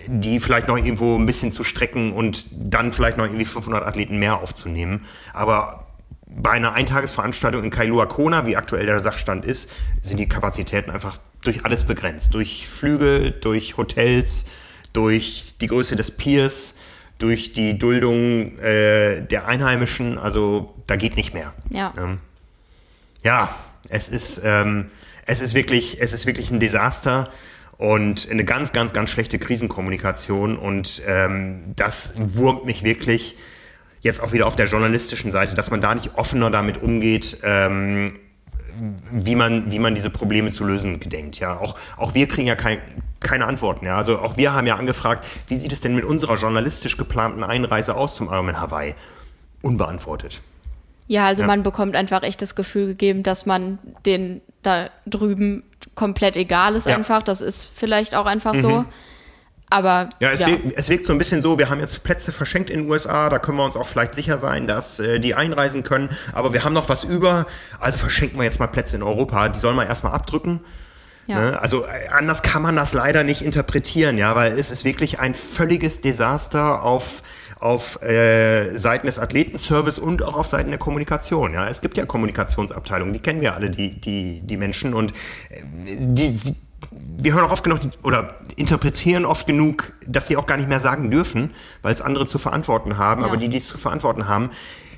[0.07, 4.17] die vielleicht noch irgendwo ein bisschen zu strecken und dann vielleicht noch irgendwie 500 Athleten
[4.19, 5.01] mehr aufzunehmen.
[5.33, 5.87] Aber
[6.25, 9.69] bei einer Eintagesveranstaltung in Kailua Kona, wie aktuell der Sachstand ist,
[10.01, 12.33] sind die Kapazitäten einfach durch alles begrenzt.
[12.33, 14.45] Durch Flüge, durch Hotels,
[14.93, 16.75] durch die Größe des Piers,
[17.17, 20.17] durch die Duldung äh, der Einheimischen.
[20.17, 21.53] Also da geht nicht mehr.
[21.69, 21.93] Ja.
[21.97, 22.19] Ähm,
[23.23, 23.49] ja,
[23.89, 24.85] es ist, ähm,
[25.25, 27.29] es, ist wirklich, es ist wirklich ein Desaster
[27.77, 30.57] und eine ganz, ganz, ganz schlechte Krisenkommunikation.
[30.57, 33.35] Und ähm, das wurmt mich wirklich
[34.01, 37.37] jetzt auch wieder auf der journalistischen Seite, dass man da nicht offener damit umgeht.
[37.43, 38.13] Ähm,
[39.11, 41.39] wie man, wie man diese Probleme zu lösen gedenkt.
[41.39, 42.79] Ja, auch, auch wir kriegen ja kein,
[43.27, 43.85] keine Antworten.
[43.85, 47.43] Ja, also auch wir haben ja angefragt, wie sieht es denn mit unserer journalistisch geplanten
[47.43, 48.95] Einreise aus zum Ironman Hawaii?
[49.61, 50.41] Unbeantwortet.
[51.07, 51.47] Ja, also ja.
[51.47, 55.63] man bekommt einfach echt das Gefühl gegeben, dass man den da drüben
[55.95, 56.95] komplett egal ist ja.
[56.95, 57.23] einfach.
[57.23, 58.61] Das ist vielleicht auch einfach mhm.
[58.61, 58.85] so.
[59.69, 60.47] Aber ja, es, ja.
[60.47, 63.29] Wirkt, es wirkt so ein bisschen so, wir haben jetzt Plätze verschenkt in den USA,
[63.29, 66.63] da können wir uns auch vielleicht sicher sein, dass äh, die einreisen können, aber wir
[66.63, 67.45] haben noch was über,
[67.77, 70.61] also verschenken wir jetzt mal Plätze in Europa, die sollen wir erstmal abdrücken.
[71.27, 71.41] Ja.
[71.41, 71.61] Ne?
[71.61, 75.35] Also äh, anders kann man das leider nicht interpretieren, ja, weil es ist wirklich ein
[75.35, 77.21] völliges Desaster auf
[77.59, 81.53] auf äh, Seiten des Athletenservice und auch auf Seiten der Kommunikation.
[81.53, 85.11] Ja, es gibt ja Kommunikationsabteilungen, die kennen wir alle, die die die Menschen und
[85.49, 86.55] äh, die, die
[87.19, 90.79] wir hören auch oft genug oder interpretieren oft genug, dass sie auch gar nicht mehr
[90.79, 91.51] sagen dürfen,
[91.81, 93.21] weil es andere zu verantworten haben.
[93.21, 93.27] Ja.
[93.27, 94.51] Aber die, die es zu verantworten haben,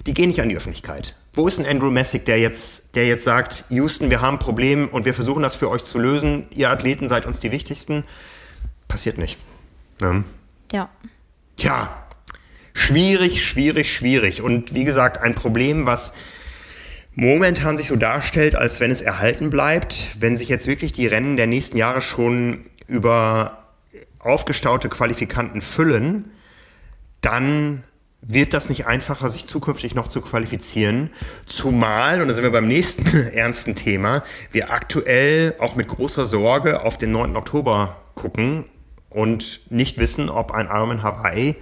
[0.05, 1.15] die gehen nicht an die Öffentlichkeit.
[1.33, 4.89] Wo ist ein Andrew Messick, der jetzt, der jetzt sagt, Houston, wir haben ein Problem
[4.89, 6.47] und wir versuchen das für euch zu lösen.
[6.49, 8.03] Ihr Athleten seid uns die wichtigsten.
[8.87, 9.37] Passiert nicht.
[10.01, 10.23] Ja.
[10.71, 10.89] ja.
[11.55, 12.05] Tja,
[12.73, 14.41] schwierig, schwierig, schwierig.
[14.41, 16.15] Und wie gesagt, ein Problem, was
[17.13, 21.37] momentan sich so darstellt, als wenn es erhalten bleibt, wenn sich jetzt wirklich die Rennen
[21.37, 23.65] der nächsten Jahre schon über
[24.19, 26.31] aufgestaute Qualifikanten füllen,
[27.21, 27.83] dann
[28.21, 31.09] wird das nicht einfacher, sich zukünftig noch zu qualifizieren.
[31.45, 36.83] Zumal, und da sind wir beim nächsten ernsten Thema, wir aktuell auch mit großer Sorge
[36.83, 37.35] auf den 9.
[37.35, 38.65] Oktober gucken
[39.09, 41.55] und nicht wissen, ob ein Ironman Hawaii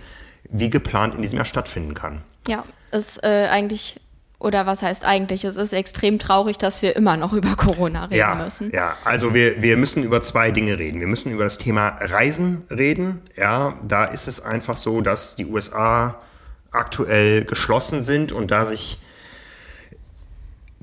[0.50, 2.22] wie geplant in diesem Jahr stattfinden kann.
[2.48, 4.00] Ja, ist äh, eigentlich
[4.40, 5.46] oder was heißt eigentlich?
[5.46, 8.72] Es ist extrem traurig, dass wir immer noch über Corona reden ja, müssen.
[8.72, 11.00] Ja, also wir, wir müssen über zwei Dinge reden.
[11.00, 13.22] Wir müssen über das Thema Reisen reden.
[13.36, 16.22] Ja, da ist es einfach so, dass die USA
[16.72, 19.00] aktuell geschlossen sind und da sich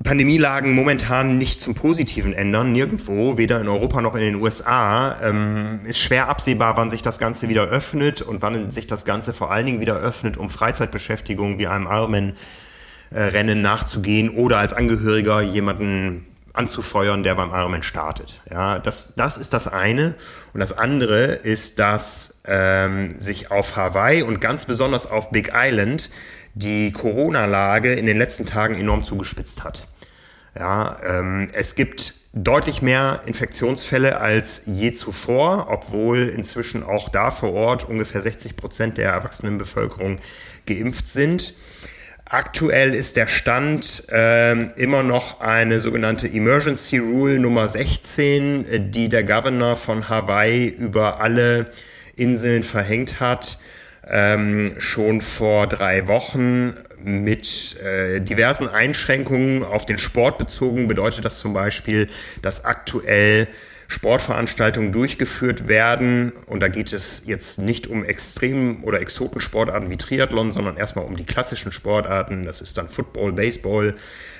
[0.03, 5.79] Pandemielagen momentan nicht zum Positiven ändern, nirgendwo, weder in Europa noch in den USA, ähm,
[5.85, 9.51] ist schwer absehbar, wann sich das Ganze wieder öffnet und wann sich das Ganze vor
[9.51, 12.33] allen Dingen wieder öffnet, um Freizeitbeschäftigung wie einem Ironman
[13.13, 16.25] äh, nachzugehen oder als Angehöriger jemanden
[16.57, 18.41] anzufeuern, der beim Ironman startet.
[18.49, 20.15] Ja, das, das ist das eine.
[20.53, 26.09] Und das andere ist, dass ähm, sich auf Hawaii und ganz besonders auf Big Island
[26.53, 29.87] die Corona-Lage in den letzten Tagen enorm zugespitzt hat.
[30.57, 37.53] Ja, ähm, es gibt deutlich mehr Infektionsfälle als je zuvor, obwohl inzwischen auch da vor
[37.53, 40.19] Ort ungefähr 60 Prozent der erwachsenen Bevölkerung
[40.65, 41.53] geimpft sind.
[42.27, 49.09] Aktuell ist der Stand äh, immer noch eine sogenannte Emergency Rule Nummer 16, äh, die
[49.09, 51.67] der Governor von Hawaii über alle
[52.15, 53.59] Inseln verhängt hat,
[54.07, 56.73] ähm, schon vor drei Wochen
[57.03, 60.87] mit äh, diversen Einschränkungen auf den Sport bezogen.
[60.87, 62.09] Bedeutet das zum Beispiel,
[62.41, 63.47] dass aktuell
[63.87, 66.31] Sportveranstaltungen durchgeführt werden.
[66.47, 71.15] Und da geht es jetzt nicht um Extrem- oder Exotensportarten wie Triathlon, sondern erstmal um
[71.15, 72.45] die klassischen Sportarten.
[72.45, 73.95] Das ist dann Football, Baseball,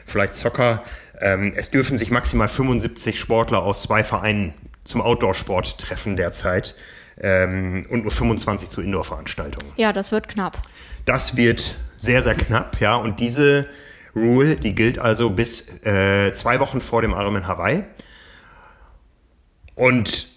[0.06, 0.84] vielleicht Soccer.
[1.20, 6.76] Ähm, es dürfen sich maximal 75 Sportler aus zwei Vereinen zum Outdoor-Sport treffen derzeit
[7.20, 9.72] ähm, und nur 25 zu Indoor-Veranstaltungen.
[9.78, 10.62] Ja, das wird knapp.
[11.06, 12.96] Das wird sehr, sehr knapp, ja.
[12.96, 13.68] Und diese
[14.16, 17.84] Rule, die gilt also bis äh, zwei Wochen vor dem Ironman Hawaii.
[19.76, 20.28] Und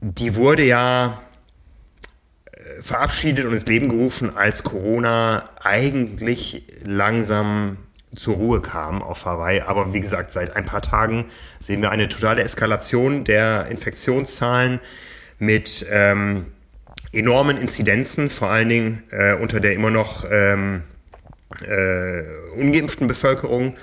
[0.00, 1.20] die wurde ja
[2.52, 7.76] äh, verabschiedet und ins Leben gerufen, als Corona eigentlich langsam
[8.14, 9.60] zur Ruhe kam auf Hawaii.
[9.60, 11.26] Aber wie gesagt, seit ein paar Tagen
[11.60, 14.80] sehen wir eine totale Eskalation der Infektionszahlen
[15.38, 16.46] mit ähm,
[17.12, 20.82] enormen Inzidenzen, vor allen Dingen äh, unter der immer noch ähm,
[21.66, 22.22] äh,
[22.56, 23.74] ungeimpften Bevölkerung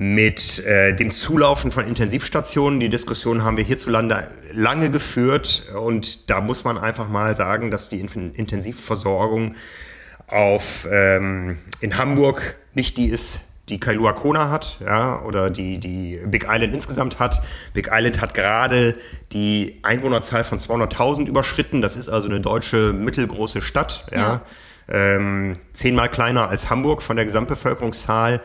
[0.00, 2.80] mit äh, dem Zulaufen von Intensivstationen.
[2.80, 7.90] Die Diskussion haben wir hierzulande lange geführt und da muss man einfach mal sagen, dass
[7.90, 9.56] die Intensivversorgung
[10.26, 16.18] auf ähm, in Hamburg nicht die ist, die Kailua Kona hat, ja, oder die, die
[16.24, 17.42] Big Island insgesamt hat.
[17.74, 18.94] Big Island hat gerade
[19.32, 21.82] die Einwohnerzahl von 200.000 überschritten.
[21.82, 24.18] Das ist also eine deutsche mittelgroße Stadt, ja.
[24.18, 24.42] ja.
[24.88, 28.40] Ähm, zehnmal kleiner als Hamburg von der Gesamtbevölkerungszahl.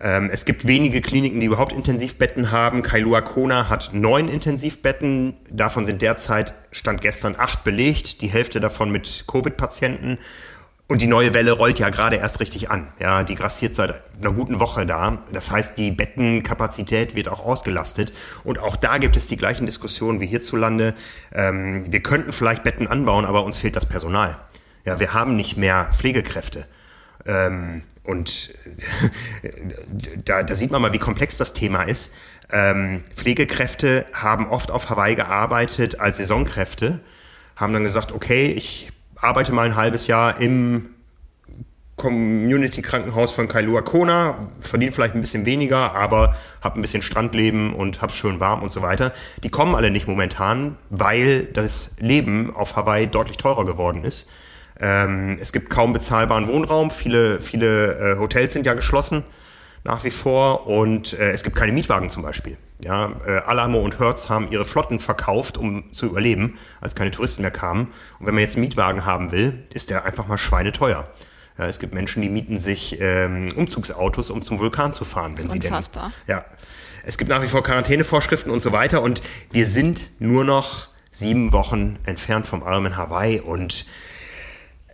[0.00, 2.82] Ähm, es gibt wenige Kliniken, die überhaupt Intensivbetten haben.
[2.82, 5.36] Kailua Kona hat neun Intensivbetten.
[5.50, 8.20] Davon sind derzeit, stand gestern, acht belegt.
[8.20, 10.18] Die Hälfte davon mit Covid-Patienten.
[10.86, 12.88] Und die neue Welle rollt ja gerade erst richtig an.
[13.00, 15.22] Ja, die grassiert seit einer guten Woche da.
[15.32, 18.12] Das heißt, die Bettenkapazität wird auch ausgelastet.
[18.42, 20.92] Und auch da gibt es die gleichen Diskussionen wie hierzulande.
[21.32, 24.36] Ähm, wir könnten vielleicht Betten anbauen, aber uns fehlt das Personal.
[24.84, 26.66] Ja, wir haben nicht mehr Pflegekräfte.
[27.24, 28.54] Ähm, und
[30.24, 32.14] da, da, sieht man mal, wie komplex das Thema ist.
[32.52, 37.00] Ähm, Pflegekräfte haben oft auf Hawaii gearbeitet als Saisonkräfte,
[37.56, 40.90] haben dann gesagt, okay, ich arbeite mal ein halbes Jahr im
[41.96, 48.02] Community-Krankenhaus von Kailua Kona, verdiene vielleicht ein bisschen weniger, aber habe ein bisschen Strandleben und
[48.02, 49.12] hab's schön warm und so weiter.
[49.42, 54.30] Die kommen alle nicht momentan, weil das Leben auf Hawaii deutlich teurer geworden ist.
[54.80, 56.90] Ähm, es gibt kaum bezahlbaren Wohnraum.
[56.90, 59.24] Viele, viele äh, Hotels sind ja geschlossen
[59.84, 62.56] nach wie vor und äh, es gibt keine Mietwagen zum Beispiel.
[62.82, 67.42] Ja, äh, Alamo und Hertz haben ihre Flotten verkauft, um zu überleben, als keine Touristen
[67.42, 67.88] mehr kamen.
[68.18, 71.06] Und wenn man jetzt einen Mietwagen haben will, ist der einfach mal schweineteuer.
[71.58, 75.48] Ja, es gibt Menschen, die mieten sich ähm, Umzugsautos, um zum Vulkan zu fahren, wenn
[75.48, 75.70] sie denn.
[75.70, 76.10] Unfassbar.
[76.26, 76.44] Ja,
[77.04, 79.02] es gibt nach wie vor Quarantänevorschriften und so weiter.
[79.02, 79.22] Und
[79.52, 83.86] wir sind nur noch sieben Wochen entfernt vom armen Hawaii und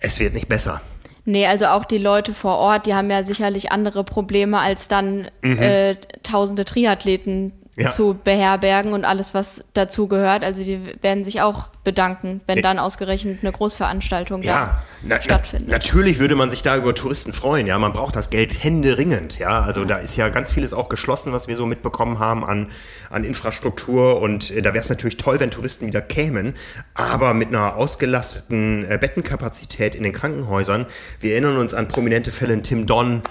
[0.00, 0.80] es wird nicht besser.
[1.24, 5.28] Nee, also auch die Leute vor Ort, die haben ja sicherlich andere Probleme als dann
[5.42, 5.58] mhm.
[5.58, 7.52] äh, tausende Triathleten
[7.82, 7.90] ja.
[7.90, 10.44] zu beherbergen und alles, was dazu gehört.
[10.44, 15.70] Also die werden sich auch bedanken, wenn dann ausgerechnet eine Großveranstaltung ja, na, stattfindet.
[15.70, 17.66] Na, natürlich würde man sich da über Touristen freuen.
[17.66, 19.38] Ja, man braucht das Geld händeringend.
[19.38, 22.68] Ja, also da ist ja ganz vieles auch geschlossen, was wir so mitbekommen haben an,
[23.08, 24.20] an Infrastruktur.
[24.20, 26.54] Und äh, da wäre es natürlich toll, wenn Touristen wieder kämen.
[26.94, 30.86] Aber mit einer ausgelasteten äh, Bettenkapazität in den Krankenhäusern.
[31.20, 33.22] Wir erinnern uns an prominente Fälle in Tim Don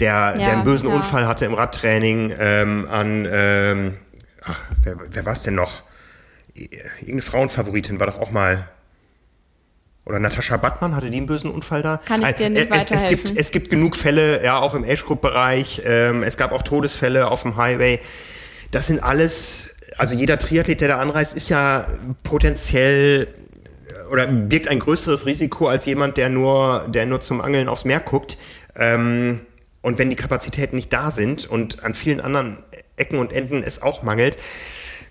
[0.00, 0.94] der, ja, der einen bösen ja.
[0.94, 3.96] Unfall hatte im Radtraining ähm, an, ähm,
[4.42, 5.82] ach, wer, wer war es denn noch?
[6.54, 8.68] Irgendeine Frauenfavoritin war doch auch mal.
[10.06, 11.98] Oder Natascha Battmann, hatte die einen bösen Unfall da?
[11.98, 15.82] Kann ich dir nicht es, es, gibt, es gibt genug Fälle, ja, auch im Age-Group-Bereich.
[15.84, 18.00] Ähm, es gab auch Todesfälle auf dem Highway.
[18.70, 21.86] Das sind alles, also jeder Triathlet, der da anreist, ist ja
[22.22, 23.28] potenziell
[24.10, 28.00] oder birgt ein größeres Risiko als jemand, der nur, der nur zum Angeln aufs Meer
[28.00, 28.36] guckt.
[28.76, 29.42] Ähm,
[29.82, 32.58] und wenn die Kapazitäten nicht da sind und an vielen anderen
[32.96, 34.36] Ecken und Enden es auch mangelt,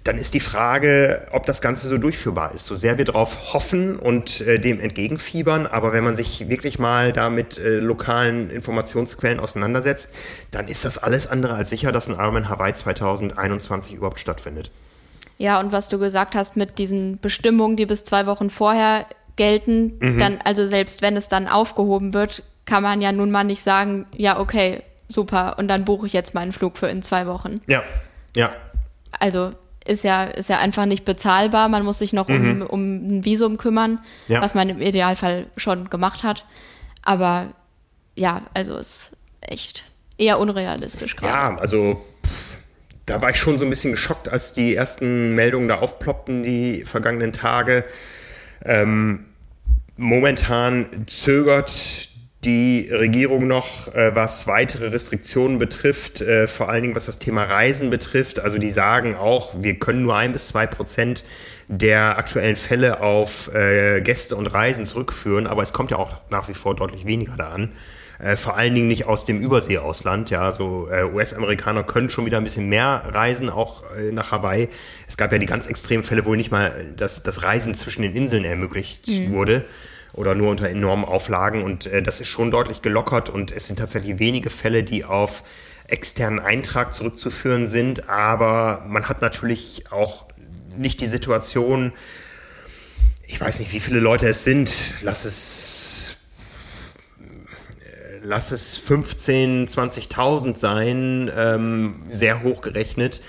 [0.04, 2.66] dann ist die Frage, ob das Ganze so durchführbar ist.
[2.66, 7.12] So sehr wir darauf hoffen und äh, dem entgegenfiebern, aber wenn man sich wirklich mal
[7.12, 10.12] da mit äh, lokalen Informationsquellen auseinandersetzt,
[10.52, 14.72] dann ist das alles andere als sicher, dass ein Ironman Hawaii 2021 überhaupt stattfindet.
[15.38, 19.06] Ja, und was du gesagt hast mit diesen Bestimmungen, die bis zwei Wochen vorher
[19.36, 20.18] gelten, mhm.
[20.18, 24.06] dann, also selbst wenn es dann aufgehoben wird, kann man ja nun mal nicht sagen,
[24.16, 27.62] ja, okay, super, und dann buche ich jetzt meinen Flug für in zwei Wochen.
[27.66, 27.84] Ja,
[28.36, 28.52] ja.
[29.12, 29.54] Also
[29.86, 31.68] ist ja, ist ja einfach nicht bezahlbar.
[31.68, 32.62] Man muss sich noch mhm.
[32.62, 32.82] um, um
[33.18, 34.40] ein Visum kümmern, ja.
[34.40, 36.46] was man im Idealfall schon gemacht hat.
[37.02, 37.48] Aber
[38.14, 39.86] ja, also ist echt
[40.20, 41.34] eher unrealistisch gerade.
[41.34, 42.60] Ja, also pff,
[43.08, 46.86] da war ich schon so ein bisschen geschockt, als die ersten Meldungen da aufploppten, die
[46.86, 47.84] vergangenen Tage.
[48.64, 49.26] Ähm,
[49.98, 52.09] momentan zögert
[52.46, 57.44] die Regierung noch, äh, was weitere Restriktionen betrifft, äh, vor allen Dingen was das Thema
[57.44, 58.40] Reisen betrifft.
[58.40, 61.26] Also die sagen auch, wir können nur ein bis zwei Prozent
[61.68, 66.48] der aktuellen Fälle auf äh, Gäste und Reisen zurückführen, aber es kommt ja auch nach
[66.48, 67.74] wie vor deutlich weniger da an.
[68.20, 70.30] Äh, vor allen Dingen nicht aus dem Überseeausland.
[70.30, 74.70] Ja, so äh, US-Amerikaner können schon wieder ein bisschen mehr reisen, auch äh, nach Hawaii.
[75.08, 78.16] Es gab ja die ganz extremen Fälle, wo nicht mal das, das Reisen zwischen den
[78.16, 79.32] Inseln ermöglicht mhm.
[79.32, 79.66] wurde
[80.14, 81.64] oder nur unter enormen Auflagen.
[81.64, 85.44] Und äh, das ist schon deutlich gelockert und es sind tatsächlich wenige Fälle, die auf
[85.88, 88.10] externen Eintrag zurückzuführen sind.
[88.10, 90.26] Aber man hat natürlich auch
[90.78, 91.92] nicht die Situation,
[93.28, 96.16] ich weiß nicht, wie viele Leute es sind, lass es
[98.22, 103.22] lass es 15, 20.000 sein, ähm, sehr hoch gerechnet.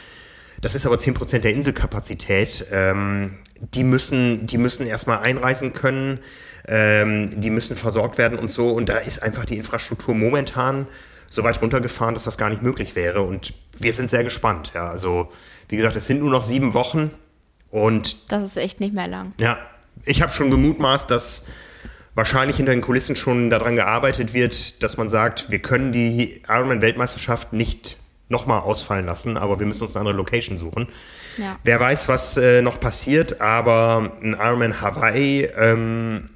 [0.61, 2.66] Das ist aber 10% der Inselkapazität.
[2.70, 3.39] Ähm,
[3.74, 6.18] die müssen, die müssen erstmal einreisen können,
[6.67, 8.71] ähm, die müssen versorgt werden und so.
[8.71, 10.87] Und da ist einfach die Infrastruktur momentan
[11.29, 13.23] so weit runtergefahren, dass das gar nicht möglich wäre.
[13.23, 14.73] Und wir sind sehr gespannt.
[14.75, 15.29] Ja, also
[15.69, 17.13] wie gesagt, es sind nur noch sieben Wochen
[17.71, 19.33] und das ist echt nicht mehr lang.
[19.41, 19.59] Ja,
[20.05, 21.47] ich habe schon gemutmaßt, dass
[22.15, 27.53] wahrscheinlich hinter den Kulissen schon daran gearbeitet wird, dass man sagt, wir können die Ironman-Weltmeisterschaft
[27.53, 27.99] nicht
[28.29, 30.89] nochmal ausfallen lassen, aber wir müssen uns eine andere Location suchen.
[31.37, 31.57] Ja.
[31.65, 36.31] Wer weiß, was äh, noch passiert, aber ein Ironman Hawaii ähm,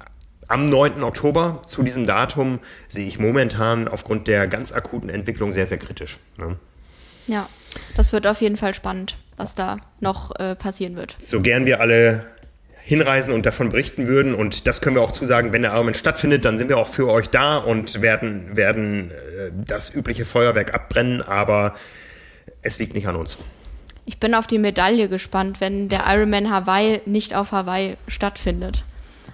[0.47, 1.03] am 9.
[1.03, 6.17] Oktober zu diesem Datum sehe ich momentan aufgrund der ganz akuten Entwicklung sehr, sehr kritisch.
[6.37, 6.57] Ne?
[7.27, 7.47] Ja,
[7.95, 11.15] das wird auf jeden Fall spannend, was da noch äh, passieren wird.
[11.19, 12.25] So gern wir alle
[12.85, 14.35] hinreisen und davon berichten würden.
[14.35, 17.09] Und das können wir auch zusagen, wenn der Ironman stattfindet, dann sind wir auch für
[17.09, 21.73] euch da und werden, werden äh, das übliche Feuerwerk abbrennen, aber
[22.61, 23.39] es liegt nicht an uns.
[24.05, 28.83] Ich bin auf die Medaille gespannt, wenn der Ironman Hawaii nicht auf Hawaii stattfindet.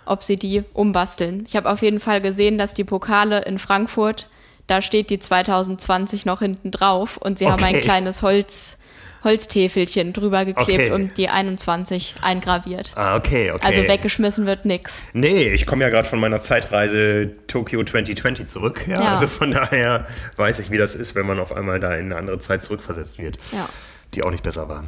[0.06, 1.46] Ob sie die umbasteln.
[1.48, 4.30] Ich habe auf jeden Fall gesehen, dass die Pokale in Frankfurt,
[4.68, 7.54] da steht die 2020 noch hinten drauf und sie okay.
[7.54, 8.78] haben ein kleines Holz,
[9.24, 10.92] Holztäfelchen drüber geklebt okay.
[10.92, 12.92] und die 21 eingraviert.
[12.96, 13.68] Ah, okay, okay.
[13.68, 15.02] Also weggeschmissen wird nichts.
[15.14, 18.86] Nee, ich komme ja gerade von meiner Zeitreise Tokyo 2020 zurück.
[18.88, 19.10] Ja, ja.
[19.12, 22.16] Also von daher weiß ich, wie das ist, wenn man auf einmal da in eine
[22.16, 23.38] andere Zeit zurückversetzt wird.
[23.52, 23.70] Ja.
[24.16, 24.86] Die auch nicht besser war.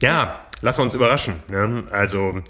[0.00, 1.42] Ja, lassen wir uns überraschen.
[1.48, 1.84] Ne?
[1.90, 2.42] Also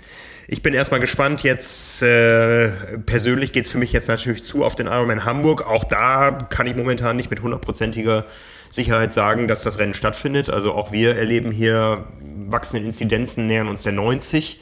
[0.49, 1.43] ich bin erstmal gespannt.
[1.43, 2.69] Jetzt äh,
[3.05, 5.67] persönlich geht es für mich jetzt natürlich zu auf den Ironman Hamburg.
[5.67, 8.25] Auch da kann ich momentan nicht mit hundertprozentiger
[8.71, 10.49] Sicherheit sagen, dass das Rennen stattfindet.
[10.49, 12.05] Also auch wir erleben hier
[12.49, 14.61] wachsende Inzidenzen, nähern uns der 90.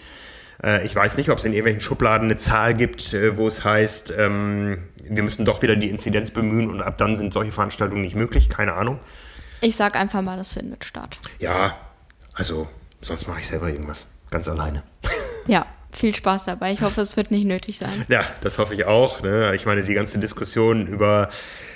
[0.62, 3.64] Äh, ich weiß nicht, ob es in irgendwelchen Schubladen eine Zahl gibt, äh, wo es
[3.64, 8.03] heißt, ähm, wir müssen doch wieder die Inzidenz bemühen und ab dann sind solche Veranstaltungen
[8.03, 8.49] nicht möglich.
[8.49, 9.01] Keine Ahnung.
[9.61, 11.18] Ich sag einfach mal, das findet statt.
[11.39, 11.76] Ja,
[12.32, 12.66] also
[13.03, 14.07] sonst mache ich selber irgendwas.
[14.30, 14.82] Ganz alleine.
[15.47, 16.72] Ja, viel Spaß dabei.
[16.72, 18.05] Ich hoffe, es wird nicht nötig sein.
[18.09, 19.22] Ja, das hoffe ich auch.
[19.22, 19.55] Ne?
[19.55, 21.28] Ich meine, die ganze Diskussion über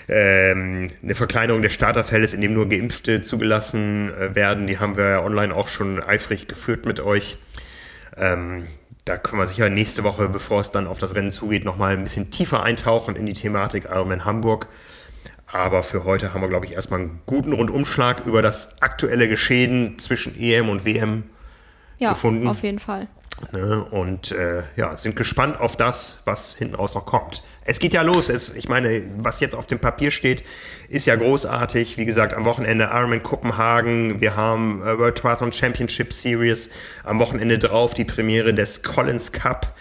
[0.09, 4.67] ähm, eine Verkleinerung des Starterfeldes, in dem nur Geimpfte zugelassen äh, werden.
[4.67, 7.39] Die haben wir ja online auch schon eifrig geführt mit euch.
[8.17, 8.67] Ähm,
[9.05, 12.03] da können wir sicher nächste Woche, bevor es dann auf das Rennen zugeht, nochmal ein
[12.03, 14.69] bisschen tiefer eintauchen in die Thematik Ironman Hamburg.
[15.51, 19.99] Aber für heute haben wir, glaube ich, erstmal einen guten Rundumschlag über das aktuelle Geschehen
[19.99, 21.25] zwischen EM und WM
[21.99, 22.45] ja, gefunden.
[22.45, 23.09] Ja, auf jeden Fall.
[23.53, 23.85] Ne?
[23.91, 27.43] Und äh, ja, sind gespannt auf das, was hinten raus noch kommt.
[27.65, 28.29] Es geht ja los.
[28.29, 30.43] Es, ich meine, was jetzt auf dem Papier steht,
[30.89, 31.99] ist ja großartig.
[31.99, 34.21] Wie gesagt, am Wochenende Ironman Kopenhagen.
[34.21, 36.71] Wir haben äh, World Triathlon Championship Series.
[37.05, 39.75] Am Wochenende drauf die Premiere des Collins Cup.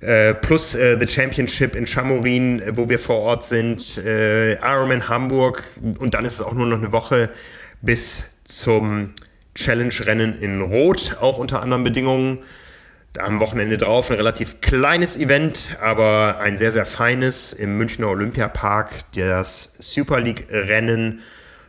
[0.00, 3.98] Äh, plus äh, The Championship in Chamorin, wo wir vor Ort sind.
[3.98, 5.64] Äh, Ironman Hamburg.
[5.98, 7.30] Und dann ist es auch nur noch eine Woche
[7.80, 9.14] bis zum
[9.54, 12.38] Challenge-Rennen in Rot, auch unter anderen Bedingungen
[13.18, 18.90] am Wochenende drauf ein relativ kleines Event, aber ein sehr, sehr feines im Münchner Olympiapark,
[19.14, 21.20] das Super League-Rennen.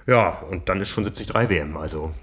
[0.07, 2.13] Ja, und dann ist schon 73 WM, also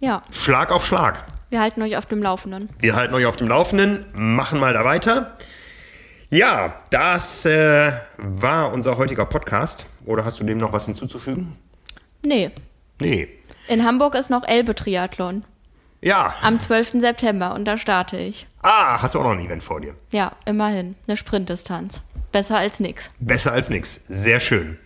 [0.00, 0.20] ja.
[0.32, 1.24] Schlag auf Schlag.
[1.50, 2.70] Wir halten euch auf dem Laufenden.
[2.80, 5.36] Wir halten euch auf dem Laufenden, machen mal da weiter.
[6.28, 9.86] Ja, das äh, war unser heutiger Podcast.
[10.06, 11.56] Oder hast du dem noch was hinzuzufügen?
[12.24, 12.50] Nee.
[13.00, 13.28] Nee.
[13.68, 15.44] In Hamburg ist noch Elbe Triathlon.
[16.02, 16.34] Ja.
[16.42, 17.00] Am 12.
[17.00, 18.46] September und da starte ich.
[18.60, 19.94] Ah, hast du auch noch ein Event vor dir?
[20.10, 20.96] Ja, immerhin.
[21.06, 22.02] Eine Sprintdistanz.
[22.32, 23.10] Besser als nix.
[23.20, 24.04] Besser als nix.
[24.08, 24.78] Sehr schön.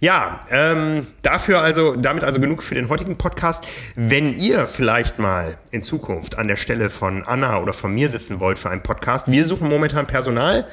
[0.00, 3.66] Ja, ähm, dafür also, damit also genug für den heutigen Podcast.
[3.96, 8.40] Wenn ihr vielleicht mal in Zukunft an der Stelle von Anna oder von mir sitzen
[8.40, 10.66] wollt für einen Podcast, wir suchen momentan Personal,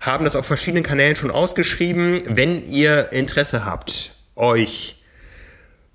[0.00, 2.22] haben das auf verschiedenen Kanälen schon ausgeschrieben.
[2.26, 4.96] Wenn ihr Interesse habt, euch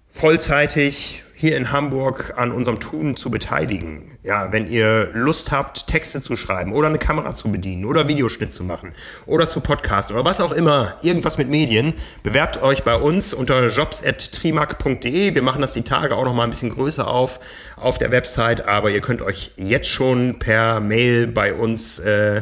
[0.10, 4.18] vollzeitig hier in Hamburg an unserem Tun zu beteiligen.
[4.24, 8.54] Ja, wenn ihr Lust habt, Texte zu schreiben oder eine Kamera zu bedienen oder Videoschnitt
[8.54, 8.94] zu machen
[9.26, 13.68] oder zu podcasten oder was auch immer, irgendwas mit Medien, bewerbt euch bei uns unter
[13.68, 15.36] jobs.trimac.de.
[15.36, 17.42] Wir machen das die Tage auch noch mal ein bisschen größer auf
[17.76, 22.42] auf der Website, aber ihr könnt euch jetzt schon per Mail bei uns äh,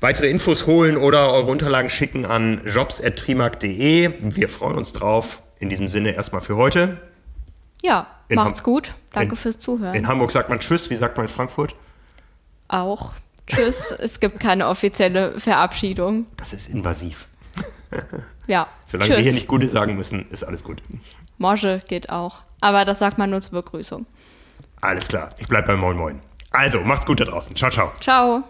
[0.00, 4.10] weitere Infos holen oder eure Unterlagen schicken an jobs.trimac.de.
[4.22, 5.42] Wir freuen uns drauf.
[5.58, 7.09] In diesem Sinne erstmal für heute.
[7.82, 8.92] Ja, in macht's Ham gut.
[9.12, 9.94] Danke in, fürs Zuhören.
[9.94, 10.90] In Hamburg sagt man Tschüss.
[10.90, 11.74] Wie sagt man in Frankfurt?
[12.68, 13.12] Auch
[13.46, 13.90] Tschüss.
[13.98, 16.26] es gibt keine offizielle Verabschiedung.
[16.36, 17.26] Das ist invasiv.
[18.46, 18.66] ja.
[18.86, 19.16] Solange Tschüss.
[19.16, 20.82] wir hier nicht Gute sagen müssen, ist alles gut.
[21.38, 22.42] Morge geht auch.
[22.60, 24.06] Aber das sagt man nur zur Begrüßung.
[24.80, 25.30] Alles klar.
[25.38, 26.20] Ich bleib beim Moin Moin.
[26.52, 27.54] Also, macht's gut da draußen.
[27.54, 27.92] Ciao, ciao.
[28.00, 28.42] Ciao.